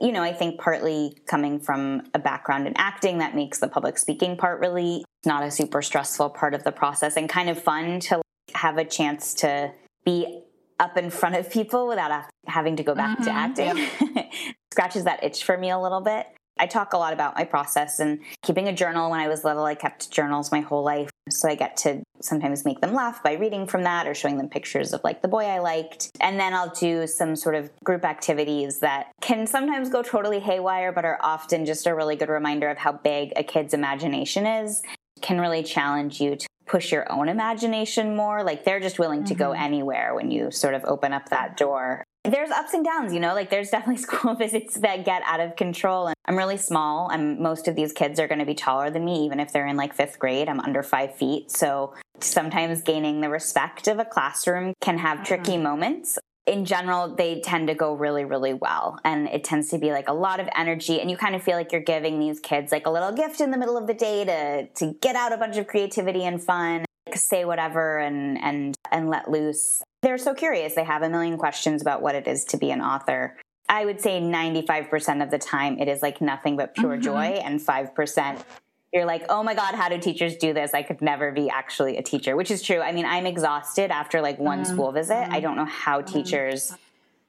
[0.00, 3.98] you know, I think partly coming from a background in acting that makes the public
[3.98, 8.00] speaking part really not a super stressful part of the process and kind of fun
[8.00, 8.22] to
[8.54, 9.72] have a chance to
[10.04, 10.42] be
[10.78, 13.88] up in front of people without having to go back mm-hmm, to acting.
[14.14, 14.32] Yep.
[14.72, 16.26] Scratches that itch for me a little bit.
[16.58, 19.10] I talk a lot about my process and keeping a journal.
[19.10, 21.10] When I was little, I kept journals my whole life.
[21.28, 24.48] So I get to sometimes make them laugh by reading from that or showing them
[24.48, 26.10] pictures of like the boy I liked.
[26.20, 30.92] And then I'll do some sort of group activities that can sometimes go totally haywire,
[30.92, 34.82] but are often just a really good reminder of how big a kid's imagination is.
[35.22, 38.42] Can really challenge you to push your own imagination more.
[38.42, 39.28] Like they're just willing mm-hmm.
[39.28, 39.62] to go mm-hmm.
[39.62, 43.34] anywhere when you sort of open up that door there's ups and downs, you know,
[43.34, 46.08] like there's definitely school visits that get out of control.
[46.08, 47.08] And I'm really small.
[47.10, 49.66] and most of these kids are going to be taller than me, even if they're
[49.66, 50.48] in like fifth grade.
[50.48, 51.50] I'm under five feet.
[51.50, 55.64] So sometimes gaining the respect of a classroom can have tricky mm-hmm.
[55.64, 56.18] moments.
[56.46, 58.98] In general, they tend to go really, really well.
[59.04, 61.00] And it tends to be like a lot of energy.
[61.00, 63.50] And you kind of feel like you're giving these kids like a little gift in
[63.50, 66.84] the middle of the day to, to get out a bunch of creativity and fun
[67.14, 70.74] say whatever and and and let loose they're so curious.
[70.74, 73.38] They have a million questions about what it is to be an author.
[73.70, 77.00] I would say 95% of the time it is like nothing but pure mm-hmm.
[77.00, 78.44] joy, and 5%
[78.92, 80.72] you're like, oh my God, how do teachers do this?
[80.72, 82.80] I could never be actually a teacher, which is true.
[82.80, 84.72] I mean, I'm exhausted after like one mm-hmm.
[84.72, 85.28] school visit.
[85.30, 86.12] I don't know how mm-hmm.
[86.14, 86.72] teachers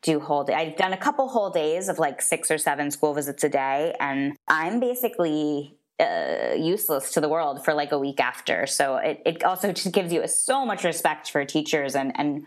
[0.03, 0.53] do whole day.
[0.53, 3.95] I've done a couple whole days of like six or seven school visits a day,
[3.99, 8.65] and I'm basically uh, useless to the world for like a week after.
[8.67, 12.45] So it, it also just gives you so much respect for teachers and, and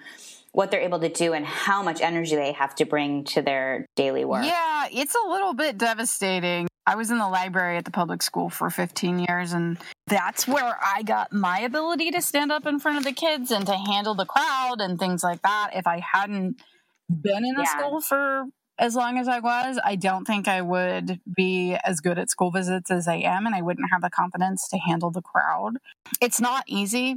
[0.52, 3.86] what they're able to do and how much energy they have to bring to their
[3.96, 4.44] daily work.
[4.44, 6.68] Yeah, it's a little bit devastating.
[6.86, 10.78] I was in the library at the public school for 15 years, and that's where
[10.82, 14.14] I got my ability to stand up in front of the kids and to handle
[14.14, 15.72] the crowd and things like that.
[15.74, 16.62] If I hadn't
[17.08, 17.78] been in the yeah.
[17.78, 18.44] school for
[18.78, 22.50] as long as I was, I don't think I would be as good at school
[22.50, 25.78] visits as I am, and I wouldn't have the confidence to handle the crowd.
[26.20, 27.16] It's not easy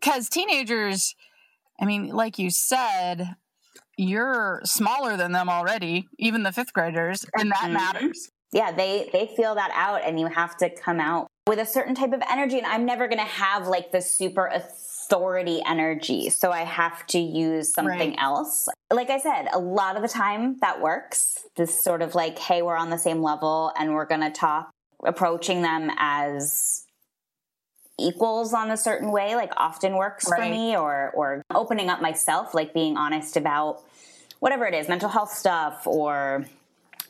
[0.00, 1.14] because teenagers,
[1.80, 3.36] I mean, like you said,
[3.98, 7.72] you're smaller than them already, even the fifth graders, and that mm-hmm.
[7.74, 8.30] matters.
[8.52, 11.94] Yeah, they they feel that out, and you have to come out with a certain
[11.94, 12.58] type of energy.
[12.58, 14.95] And I'm never going to have like the super authority
[15.66, 16.30] energy.
[16.30, 18.18] So I have to use something right.
[18.18, 18.68] else.
[18.92, 21.46] Like I said, a lot of the time that works.
[21.56, 24.70] This sort of like, hey, we're on the same level and we're going to talk,
[25.04, 26.86] approaching them as
[27.98, 30.42] equals on a certain way like often works right.
[30.42, 33.82] for me or or opening up myself like being honest about
[34.38, 36.44] whatever it is mental health stuff or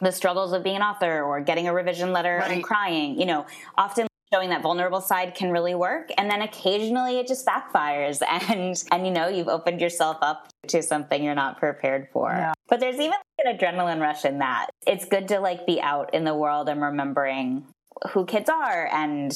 [0.01, 2.53] the struggles of being an author or getting a revision letter right.
[2.53, 3.45] and crying you know
[3.77, 6.11] often showing that vulnerable side can really work.
[6.19, 8.23] And then occasionally it just backfires.
[8.37, 12.31] And and you know you've opened yourself up to something you're not prepared for.
[12.31, 12.53] Yeah.
[12.69, 14.69] but there's even like an adrenaline rush in that.
[14.87, 17.67] It's good to like be out in the world and remembering
[18.13, 19.33] who kids are and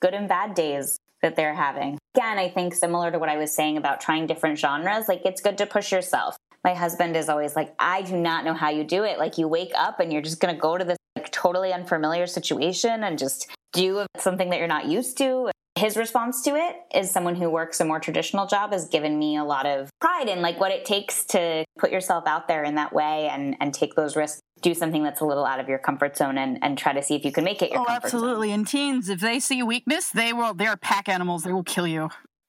[0.00, 1.98] good and bad days that they're having.
[2.14, 5.40] Again i think similar to what i was saying about trying different genres like it's
[5.40, 6.36] good to push yourself.
[6.64, 9.18] My husband is always like i do not know how you do it.
[9.18, 12.26] Like you wake up and you're just going to go to this like totally unfamiliar
[12.26, 15.50] situation and just do something that you're not used to.
[15.76, 19.36] His response to it is someone who works a more traditional job has given me
[19.36, 22.74] a lot of pride in like what it takes to put yourself out there in
[22.74, 25.78] that way and and take those risks do something that's a little out of your
[25.78, 28.48] comfort zone and, and try to see if you can make it your oh, absolutely.
[28.48, 28.60] Zone.
[28.60, 32.08] And teens, if they see weakness, they will they're pack animals, they will kill you.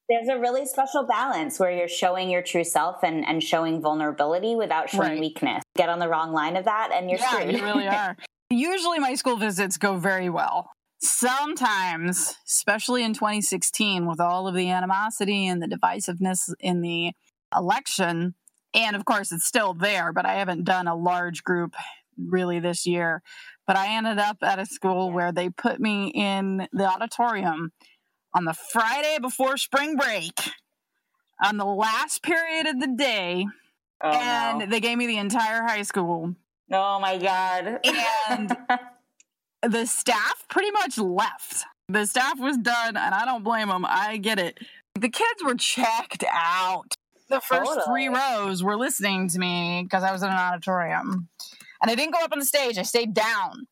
[0.10, 4.56] There's a really special balance where you're showing your true self and, and showing vulnerability
[4.56, 5.20] without showing right.
[5.20, 5.64] weakness.
[5.76, 7.56] Get on the wrong line of that and you're yeah, screwed.
[7.56, 8.16] You really are.
[8.50, 10.70] Usually my school visits go very well
[11.04, 17.12] sometimes, especially in 2016, with all of the animosity and the divisiveness in the
[17.56, 18.36] election,
[18.74, 21.76] and of course it's still there, but I haven't done a large group
[22.18, 23.22] really this year.
[23.66, 27.72] But I ended up at a school where they put me in the auditorium
[28.34, 30.38] on the Friday before spring break
[31.44, 33.46] on the last period of the day.
[34.02, 34.66] Oh, and no.
[34.66, 36.36] they gave me the entire high school.
[36.72, 37.80] Oh my God.
[38.30, 38.58] And
[39.64, 41.66] the staff pretty much left.
[41.90, 43.86] The staff was done, and I don't blame them.
[43.88, 44.60] I get it.
[44.96, 46.96] The kids were checked out.
[47.30, 47.86] The first totally.
[47.86, 51.30] three rows were listening to me because I was in an auditorium.
[51.82, 53.68] And I didn't go up on the stage, I stayed down.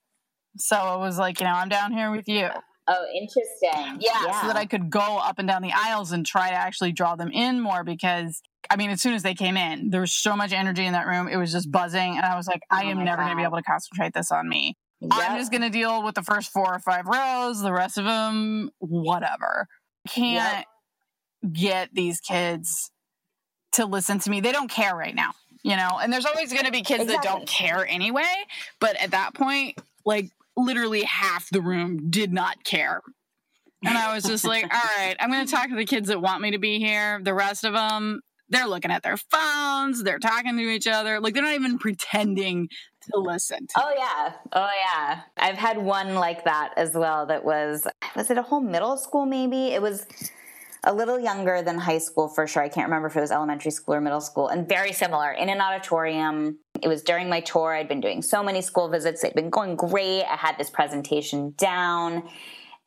[0.57, 2.49] So it was like, you know, I'm down here with you.
[2.87, 4.01] Oh, interesting.
[4.01, 6.55] Yeah, yeah, so that I could go up and down the aisles and try to
[6.55, 10.01] actually draw them in more because I mean, as soon as they came in, there
[10.01, 11.27] was so much energy in that room.
[11.27, 12.17] It was just buzzing.
[12.17, 14.31] And I was like, I oh am never going to be able to concentrate this
[14.31, 14.75] on me.
[15.01, 15.11] Yep.
[15.13, 18.05] I'm just going to deal with the first four or five rows, the rest of
[18.05, 19.67] them, whatever.
[20.07, 20.65] Can't
[21.43, 21.53] yep.
[21.53, 22.91] get these kids
[23.73, 24.41] to listen to me.
[24.41, 25.31] They don't care right now,
[25.63, 25.99] you know?
[26.01, 27.27] And there's always going to be kids exactly.
[27.27, 28.31] that don't care anyway.
[28.79, 33.01] But at that point, like literally half the room did not care.
[33.83, 36.21] And I was just like, all right, I'm going to talk to the kids that
[36.21, 37.19] want me to be here.
[37.23, 41.19] The rest of them, they're looking at their phones, they're talking to each other.
[41.19, 42.69] Like they're not even pretending
[43.11, 43.73] to listen to.
[43.77, 44.33] Oh yeah.
[44.53, 45.21] Oh yeah.
[45.37, 49.25] I've had one like that as well that was was it a whole middle school
[49.25, 49.67] maybe?
[49.67, 50.05] It was
[50.83, 52.63] a little younger than high school for sure.
[52.63, 55.49] I can't remember if it was elementary school or middle school and very similar in
[55.49, 56.59] an auditorium.
[56.81, 57.73] It was during my tour.
[57.73, 59.23] I'd been doing so many school visits.
[59.23, 60.23] it'd been going great.
[60.23, 62.27] I had this presentation down.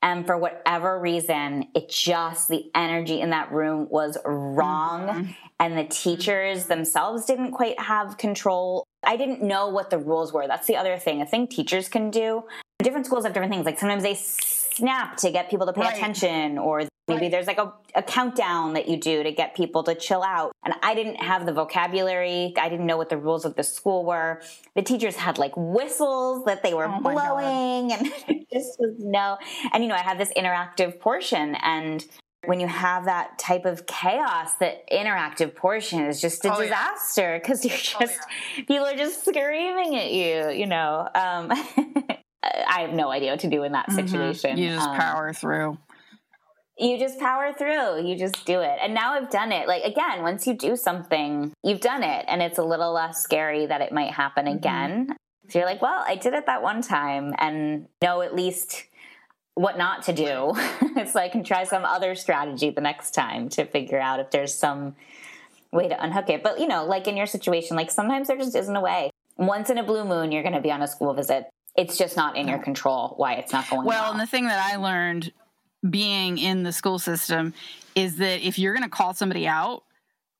[0.02, 5.08] And for whatever reason, it just, the energy in that room was wrong.
[5.08, 5.30] Mm-hmm.
[5.64, 6.68] And the teachers mm-hmm.
[6.68, 10.46] themselves didn't quite have control I didn't know what the rules were.
[10.46, 11.22] That's the other thing.
[11.22, 12.44] A thing teachers can do.
[12.78, 13.66] Different schools have different things.
[13.66, 15.96] Like sometimes they snap to get people to pay right.
[15.96, 17.30] attention, or maybe right.
[17.30, 20.52] there's like a, a, countdown that you do to get people to chill out.
[20.64, 22.52] And I didn't have the vocabulary.
[22.58, 24.42] I didn't know what the rules of the school were.
[24.74, 27.92] The teachers had like whistles that they were oh blowing,
[28.28, 29.38] and just was no.
[29.72, 32.04] And you know, I had this interactive portion, and
[32.46, 37.40] when you have that type of chaos, the interactive portion is just a oh, disaster
[37.40, 38.26] because you're oh, just oh,
[38.56, 38.64] yeah.
[38.64, 40.50] people are just screaming at you.
[40.50, 41.50] You know, um,
[42.42, 44.06] I have no idea what to do in that mm-hmm.
[44.06, 44.50] situation.
[44.50, 44.62] Mm-hmm.
[44.62, 45.78] You just um, power through.
[46.76, 48.04] You just power through.
[48.04, 48.78] You just do it.
[48.82, 49.68] And now I've done it.
[49.68, 53.66] Like again, once you do something, you've done it, and it's a little less scary
[53.66, 54.56] that it might happen mm-hmm.
[54.56, 55.16] again.
[55.48, 58.84] So you're like, well, I did it that one time, and know at least
[59.54, 60.52] what not to do.
[60.96, 64.54] it's like and try some other strategy the next time to figure out if there's
[64.54, 64.96] some
[65.72, 66.42] way to unhook it.
[66.42, 69.10] But you know, like in your situation, like sometimes there just isn't a way.
[69.36, 71.46] Once in a blue moon, you're going to be on a school visit.
[71.76, 74.02] It's just not in your control why it's not going well.
[74.02, 75.32] Well, and the thing that I learned
[75.88, 77.52] being in the school system
[77.94, 79.82] is that if you're going to call somebody out,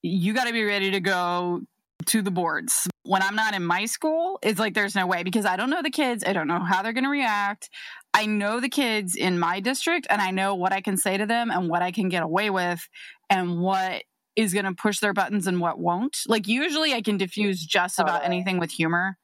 [0.03, 1.63] you got to be ready to go
[2.07, 2.87] to the boards.
[3.05, 5.83] When I'm not in my school, it's like there's no way because I don't know
[5.83, 6.25] the kids.
[6.27, 7.69] I don't know how they're going to react.
[8.15, 11.27] I know the kids in my district and I know what I can say to
[11.27, 12.89] them and what I can get away with
[13.29, 14.05] and what
[14.37, 16.19] is going to push their buttons and what won't.
[16.29, 19.19] Like usually I can diffuse just about anything with humor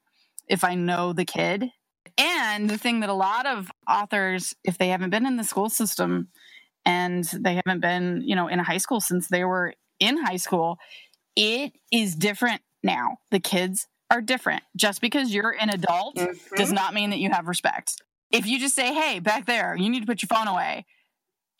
[0.48, 1.66] if I know the kid.
[2.18, 5.70] And the thing that a lot of authors if they haven't been in the school
[5.70, 6.28] system
[6.84, 10.78] and they haven't been, you know, in high school since they were in high school.
[11.36, 13.18] It is different now.
[13.30, 14.62] The kids are different.
[14.76, 16.56] Just because you're an adult mm-hmm.
[16.56, 18.02] does not mean that you have respect.
[18.30, 20.86] If you just say, hey, back there, you need to put your phone away.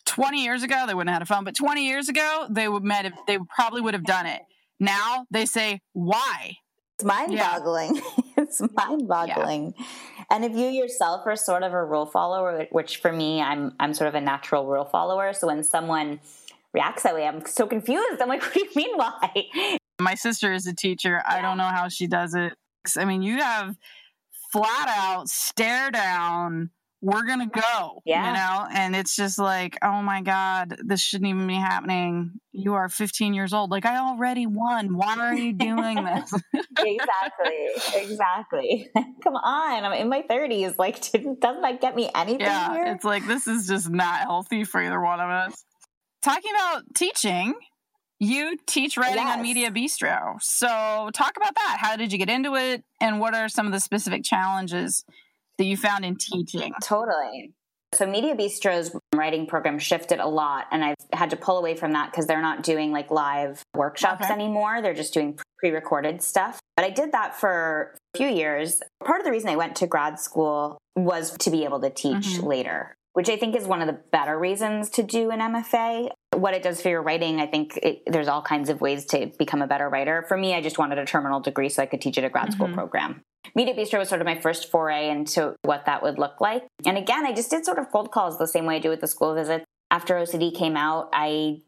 [0.07, 2.83] 20 years ago, they wouldn't have had a phone, but 20 years ago, they would
[2.83, 4.43] met have, they probably would have done it.
[4.79, 6.57] Now they say, why?
[7.01, 7.97] It's mind boggling.
[7.97, 8.03] Yeah.
[8.39, 9.75] it's mind boggling.
[9.79, 9.85] Yeah.
[10.31, 13.95] And if you yourself are sort of a rule follower, which for me, I'm I'm
[13.95, 15.33] sort of a natural rule follower.
[15.33, 16.21] So when someone
[16.75, 18.21] reacts that way, I'm so confused.
[18.21, 19.79] I'm like, what do you mean why?
[19.99, 21.23] My sister is a teacher.
[21.25, 21.39] Yeah.
[21.39, 22.55] I don't know how she does it.
[22.97, 23.77] I mean, you have
[24.53, 26.71] flat out stare down
[27.03, 28.27] we're gonna go yeah.
[28.27, 28.69] you know?
[28.79, 32.33] And it's just like oh my god this shouldn't even be happening.
[32.53, 33.71] You are 15 years old.
[33.71, 34.97] Like i already won.
[34.97, 36.33] Why are you doing this?
[36.79, 37.69] Exactly.
[37.95, 38.91] Exactly.
[39.25, 39.85] Come on.
[39.85, 42.75] I'm in my 30s like doesn't that get me anything yeah.
[42.75, 42.85] here?
[42.87, 45.65] it's like this is just not healthy for either one of us.
[46.23, 47.55] Talking about teaching
[48.21, 49.37] you teach writing yes.
[49.37, 50.41] on Media Bistro.
[50.41, 51.79] So, talk about that.
[51.81, 52.85] How did you get into it?
[53.01, 55.05] And what are some of the specific challenges
[55.59, 56.73] that you found in teaching?
[56.83, 57.55] Totally.
[57.93, 61.93] So Media Bistro's writing program shifted a lot and I've had to pull away from
[61.93, 64.33] that because they're not doing like live workshops okay.
[64.33, 64.81] anymore.
[64.81, 66.61] They're just doing pre-recorded stuff.
[66.77, 68.81] But I did that for a few years.
[69.05, 72.15] Part of the reason I went to grad school was to be able to teach
[72.15, 72.47] mm-hmm.
[72.47, 76.11] later, which I think is one of the better reasons to do an MFA.
[76.41, 79.31] What it does for your writing, I think it, there's all kinds of ways to
[79.39, 80.25] become a better writer.
[80.27, 82.49] For me, I just wanted a terminal degree so I could teach at a grad
[82.49, 82.55] mm-hmm.
[82.55, 83.23] school program.
[83.55, 86.67] Media Bistro was sort of my first foray into what that would look like.
[86.87, 89.01] And again, I just did sort of cold calls the same way I do with
[89.01, 89.65] the school visits.
[89.91, 91.61] After OCD came out, I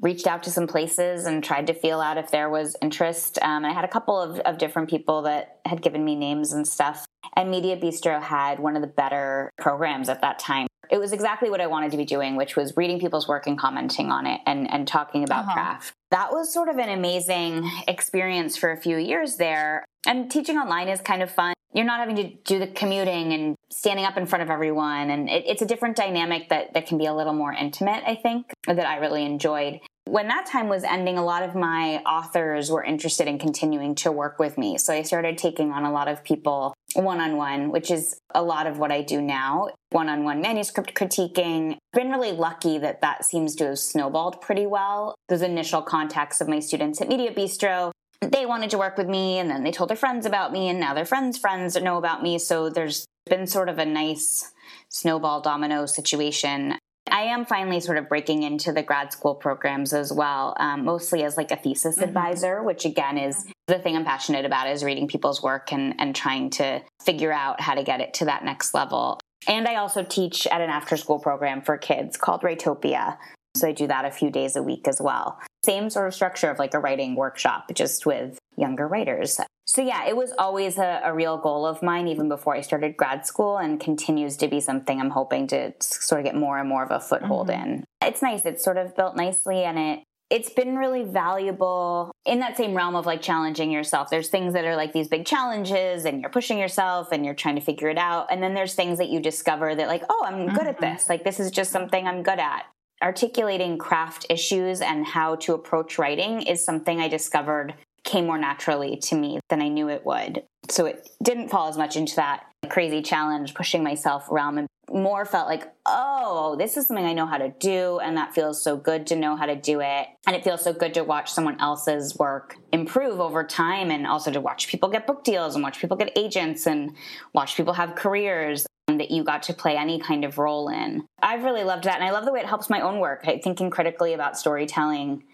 [0.00, 3.38] reached out to some places and tried to feel out if there was interest.
[3.42, 6.66] Um, I had a couple of, of different people that had given me names and
[6.66, 7.06] stuff.
[7.36, 10.66] And Media Bistro had one of the better programs at that time.
[10.90, 13.58] It was exactly what I wanted to be doing, which was reading people's work and
[13.58, 15.54] commenting on it and, and talking about uh-huh.
[15.54, 15.92] craft.
[16.10, 19.84] That was sort of an amazing experience for a few years there.
[20.06, 21.54] And teaching online is kind of fun.
[21.72, 25.10] You're not having to do the commuting and standing up in front of everyone.
[25.10, 28.14] And it, it's a different dynamic that, that can be a little more intimate, I
[28.14, 29.80] think, that I really enjoyed.
[30.06, 34.12] When that time was ending, a lot of my authors were interested in continuing to
[34.12, 34.76] work with me.
[34.78, 38.42] So I started taking on a lot of people one on one, which is a
[38.42, 41.76] lot of what I do now one on one manuscript critiquing.
[41.92, 45.14] Been really lucky that that seems to have snowballed pretty well.
[45.28, 47.92] Those initial contacts of my students at Media Bistro
[48.32, 50.80] they wanted to work with me and then they told their friends about me and
[50.80, 54.52] now their friends friends know about me so there's been sort of a nice
[54.88, 56.74] snowball domino situation
[57.10, 61.24] i am finally sort of breaking into the grad school programs as well um, mostly
[61.24, 62.04] as like a thesis mm-hmm.
[62.04, 66.14] advisor which again is the thing i'm passionate about is reading people's work and, and
[66.14, 70.02] trying to figure out how to get it to that next level and i also
[70.02, 73.16] teach at an after school program for kids called Writopia.
[73.56, 75.38] so I do that a few days a week as well.
[75.64, 79.40] Same sort of structure of like a writing workshop, just with younger writers.
[79.66, 82.96] So yeah, it was always a, a, real goal of mine even before I started
[82.96, 86.68] grad school and continues to be something I'm hoping to sort of get more and
[86.68, 87.68] more of a foothold mm-hmm.
[87.68, 87.84] in.
[88.02, 88.44] It's nice.
[88.44, 90.00] It's sort of built nicely and it
[90.30, 94.10] it's been really valuable in that same realm of like challenging yourself.
[94.10, 97.54] There's things that are like these big challenges and you're pushing yourself and you're trying
[97.56, 98.32] to figure it out.
[98.32, 100.68] And then there's things that you discover that like, oh, I'm good mm-hmm.
[100.68, 101.08] at this.
[101.08, 102.64] Like this is just something I'm good at
[103.02, 107.74] articulating craft issues and how to approach writing is something I discovered
[108.14, 110.44] came more naturally to me than I knew it would.
[110.70, 115.24] So it didn't fall as much into that crazy challenge, pushing myself around, and more
[115.24, 117.98] felt like, oh, this is something I know how to do.
[117.98, 120.06] And that feels so good to know how to do it.
[120.28, 124.30] And it feels so good to watch someone else's work improve over time and also
[124.30, 126.92] to watch people get book deals and watch people get agents and
[127.32, 131.04] watch people have careers that you got to play any kind of role in.
[131.20, 131.96] I've really loved that.
[131.96, 133.24] And I love the way it helps my own work.
[133.24, 135.24] Thinking critically about storytelling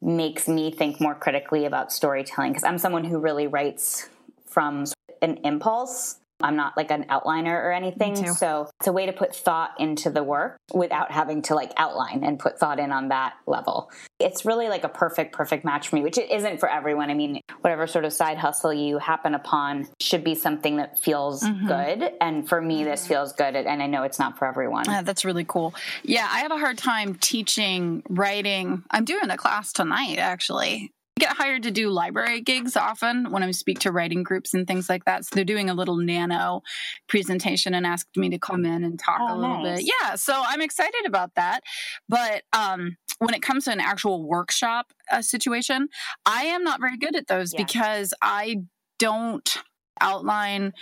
[0.00, 4.08] makes me think more critically about storytelling because I'm someone who really writes
[4.46, 4.84] from
[5.22, 8.16] an impulse I'm not like an outliner or anything.
[8.34, 12.24] So it's a way to put thought into the work without having to like outline
[12.24, 13.90] and put thought in on that level.
[14.18, 17.10] It's really like a perfect, perfect match for me, which it isn't for everyone.
[17.10, 21.42] I mean, whatever sort of side hustle you happen upon should be something that feels
[21.42, 21.66] mm-hmm.
[21.66, 22.12] good.
[22.20, 23.08] And for me, this mm-hmm.
[23.08, 23.56] feels good.
[23.56, 24.84] And I know it's not for everyone.
[24.86, 25.74] Yeah, that's really cool.
[26.02, 28.82] Yeah, I have a hard time teaching writing.
[28.90, 33.50] I'm doing a class tonight, actually get hired to do library gigs often when I
[33.50, 35.24] speak to writing groups and things like that.
[35.24, 36.62] So they're doing a little nano
[37.08, 39.78] presentation and asked me to come in and talk oh, a little nice.
[39.78, 39.92] bit.
[40.02, 41.62] Yeah, so I'm excited about that.
[42.08, 45.88] But um, when it comes to an actual workshop uh, situation,
[46.26, 47.64] I am not very good at those yeah.
[47.64, 48.56] because I
[48.98, 49.56] don't
[50.00, 50.74] outline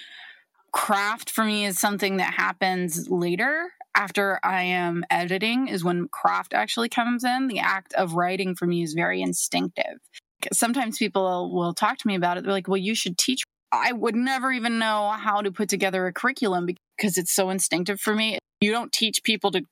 [0.72, 6.52] craft for me is something that happens later after I am editing is when craft
[6.52, 7.46] actually comes in.
[7.46, 10.00] The act of writing for me is very instinctive.
[10.52, 12.44] Sometimes people will talk to me about it.
[12.44, 13.42] They're like, well, you should teach.
[13.72, 18.00] I would never even know how to put together a curriculum because it's so instinctive
[18.00, 18.38] for me.
[18.60, 19.62] You don't teach people to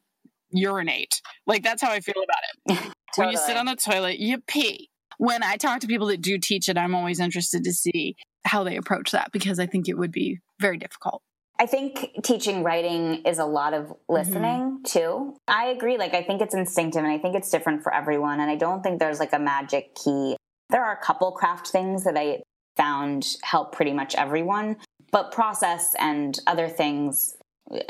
[0.51, 1.21] urinate.
[1.47, 2.77] Like, that's how I feel about it.
[2.77, 2.93] totally.
[3.17, 4.89] When you sit on the toilet, you pee.
[5.19, 8.65] When I talk to people that do teach it, I'm always interested to see how
[8.65, 11.23] they approach that because I think it would be very difficult.
[11.61, 14.83] I think teaching writing is a lot of listening mm-hmm.
[14.85, 15.37] too.
[15.47, 15.97] I agree.
[15.97, 18.41] Like, I think it's instinctive and I think it's different for everyone.
[18.41, 20.37] And I don't think there's like a magic key.
[20.73, 22.41] There are a couple craft things that I
[22.79, 24.79] found help pretty much everyone,
[25.11, 27.37] but process and other things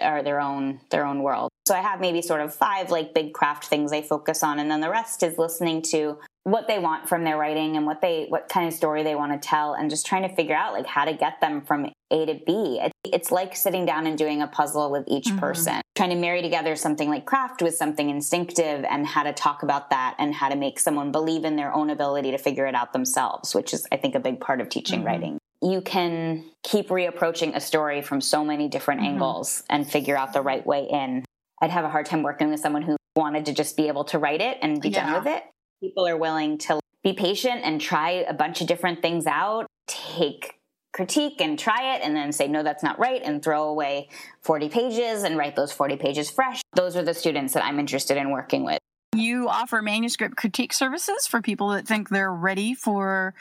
[0.00, 1.51] are their own their own world.
[1.66, 4.70] So I have maybe sort of five like big craft things I focus on and
[4.70, 8.26] then the rest is listening to what they want from their writing and what they
[8.28, 10.86] what kind of story they want to tell and just trying to figure out like
[10.86, 12.80] how to get them from A to B.
[13.04, 15.38] It's like sitting down and doing a puzzle with each mm-hmm.
[15.38, 19.62] person, trying to marry together something like craft with something instinctive and how to talk
[19.62, 22.74] about that and how to make someone believe in their own ability to figure it
[22.74, 25.08] out themselves, which is I think a big part of teaching mm-hmm.
[25.08, 25.38] writing.
[25.62, 29.10] You can keep reapproaching a story from so many different mm-hmm.
[29.10, 31.24] angles and figure out the right way in.
[31.62, 34.18] I'd have a hard time working with someone who wanted to just be able to
[34.18, 35.06] write it and be yeah.
[35.06, 35.44] done with it.
[35.80, 40.58] People are willing to be patient and try a bunch of different things out, take
[40.92, 44.08] critique and try it and then say no that's not right and throw away
[44.42, 46.60] 40 pages and write those 40 pages fresh.
[46.74, 48.78] Those are the students that i'm interested in working with.
[49.14, 53.32] You offer manuscript critique services for people that think they're ready for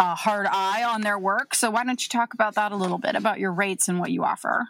[0.00, 1.54] a hard eye on their work.
[1.54, 4.10] So why don't you talk about that a little bit about your rates and what
[4.10, 4.66] you offer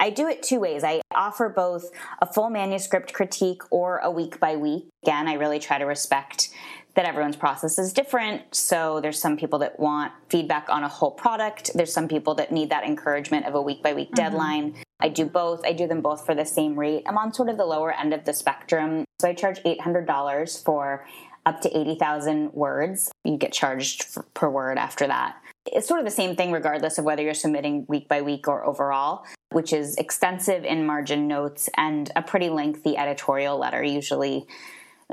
[0.00, 0.84] I do it two ways.
[0.84, 1.90] I offer both
[2.20, 4.88] a full manuscript critique or a week by week.
[5.02, 6.50] Again, I really try to respect
[6.94, 8.54] that everyone's process is different.
[8.54, 11.70] So there's some people that want feedback on a whole product.
[11.74, 14.16] There's some people that need that encouragement of a week by week mm-hmm.
[14.16, 14.74] deadline.
[15.00, 15.64] I do both.
[15.64, 17.04] I do them both for the same rate.
[17.06, 19.04] I'm on sort of the lower end of the spectrum.
[19.20, 21.06] So I charge $800 for
[21.44, 23.10] up to 80,000 words.
[23.24, 25.41] You get charged for, per word after that.
[25.66, 28.64] It's sort of the same thing regardless of whether you're submitting week by week or
[28.66, 34.46] overall, which is extensive in margin notes and a pretty lengthy editorial letter, usually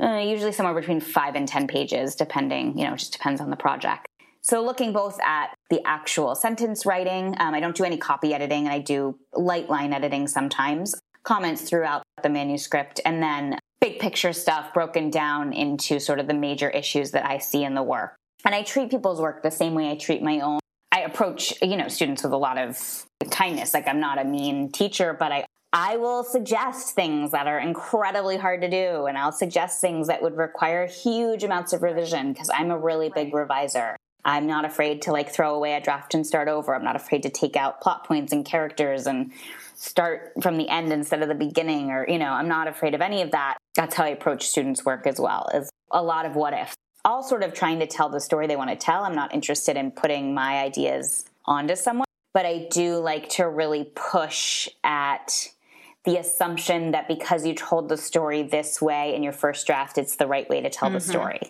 [0.00, 3.56] uh, usually somewhere between 5 and 10 pages depending, you know, just depends on the
[3.56, 4.06] project.
[4.42, 8.64] So, looking both at the actual sentence writing, um, I don't do any copy editing
[8.64, 10.94] and I do light line editing sometimes,
[11.24, 16.34] comments throughout the manuscript, and then big picture stuff broken down into sort of the
[16.34, 18.16] major issues that I see in the work.
[18.44, 20.60] And I treat people's work the same way I treat my own.
[20.92, 23.74] I approach, you know, students with a lot of kindness.
[23.74, 28.36] Like I'm not a mean teacher, but I I will suggest things that are incredibly
[28.36, 32.50] hard to do and I'll suggest things that would require huge amounts of revision because
[32.52, 33.94] I'm a really big reviser.
[34.24, 36.74] I'm not afraid to like throw away a draft and start over.
[36.74, 39.32] I'm not afraid to take out plot points and characters and
[39.76, 43.00] start from the end instead of the beginning or you know, I'm not afraid of
[43.00, 43.56] any of that.
[43.76, 45.48] That's how I approach students' work as well.
[45.54, 46.74] Is a lot of what ifs
[47.04, 49.04] all sort of trying to tell the story they want to tell.
[49.04, 53.90] I'm not interested in putting my ideas onto someone, but I do like to really
[53.94, 55.48] push at
[56.04, 60.16] the assumption that because you told the story this way in your first draft, it's
[60.16, 60.94] the right way to tell mm-hmm.
[60.94, 61.40] the story.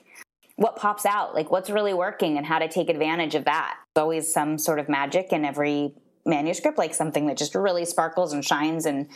[0.57, 3.79] What pops out, like what's really working and how to take advantage of that.
[3.95, 5.95] There's always some sort of magic in every
[6.27, 9.09] manuscript, like something that just really sparkles and shines and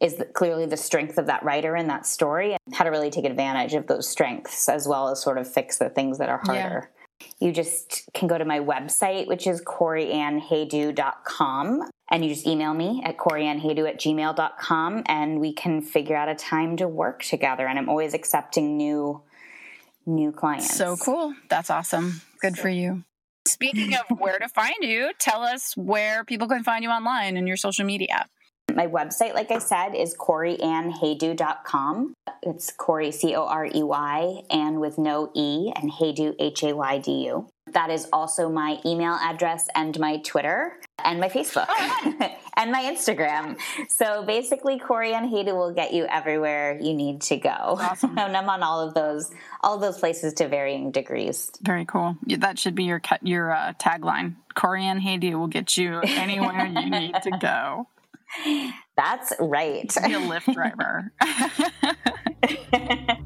[0.00, 3.24] is clearly the strength of that writer in that story and how to really take
[3.24, 6.90] advantage of those strengths as well as sort of fix the things that are harder.
[6.90, 6.92] Yeah.
[7.40, 13.00] You just can go to my website, which is coreyannhaydu.com, and you just email me
[13.04, 17.66] at coreyannhaydu at gmail.com, and we can figure out a time to work together.
[17.66, 19.22] And I'm always accepting new
[20.04, 20.76] new clients.
[20.76, 21.32] So cool.
[21.48, 22.20] That's awesome.
[22.40, 23.04] Good for you.
[23.46, 27.48] Speaking of where to find you, tell us where people can find you online and
[27.48, 28.26] your social media.
[28.74, 32.14] My website, like I said, is coreyannhaydu.com.
[32.42, 36.74] It's Corey, C O R E Y, and with no E, and Haydu, H A
[36.74, 37.48] Y D U.
[37.72, 42.14] That is also my email address and my Twitter and my Facebook oh,
[42.56, 43.58] and my Instagram.
[43.88, 47.50] So basically, Corey Ann Haydu will get you everywhere you need to go.
[47.50, 48.10] Awesome.
[48.18, 49.30] and I'm on all of those,
[49.62, 51.50] all of those places to varying degrees.
[51.62, 52.16] Very cool.
[52.26, 54.36] That should be your your uh, tagline.
[54.54, 57.88] Corey Ann Haydu will get you anywhere you need to go.
[58.96, 59.92] That's right.
[60.04, 61.12] Be a Lyft driver.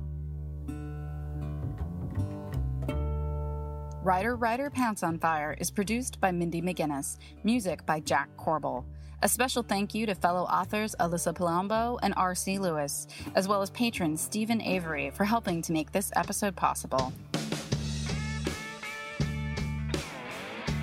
[4.03, 8.87] Writer Writer Pants on Fire is produced by Mindy McGinnis, music by Jack Corbel.
[9.23, 12.59] A special thank you to fellow authors Alyssa Palombo and R.C.
[12.59, 17.13] Lewis, as well as patron Stephen Avery for helping to make this episode possible.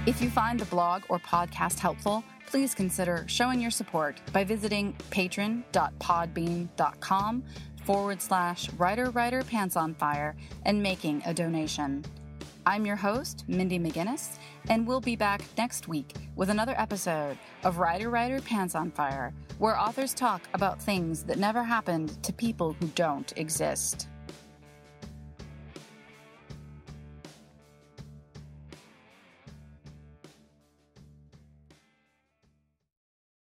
[0.06, 4.94] If you find the blog or podcast helpful, please consider showing your support by visiting
[5.12, 7.44] patron.podbean.com
[7.84, 10.36] forward slash writer writer pants on fire
[10.66, 12.04] and making a donation.
[12.66, 17.78] I'm your host, Mindy McGinnis, and we'll be back next week with another episode of
[17.78, 22.74] Writer Writer Pants on Fire, where authors talk about things that never happened to people
[22.74, 24.10] who don't exist.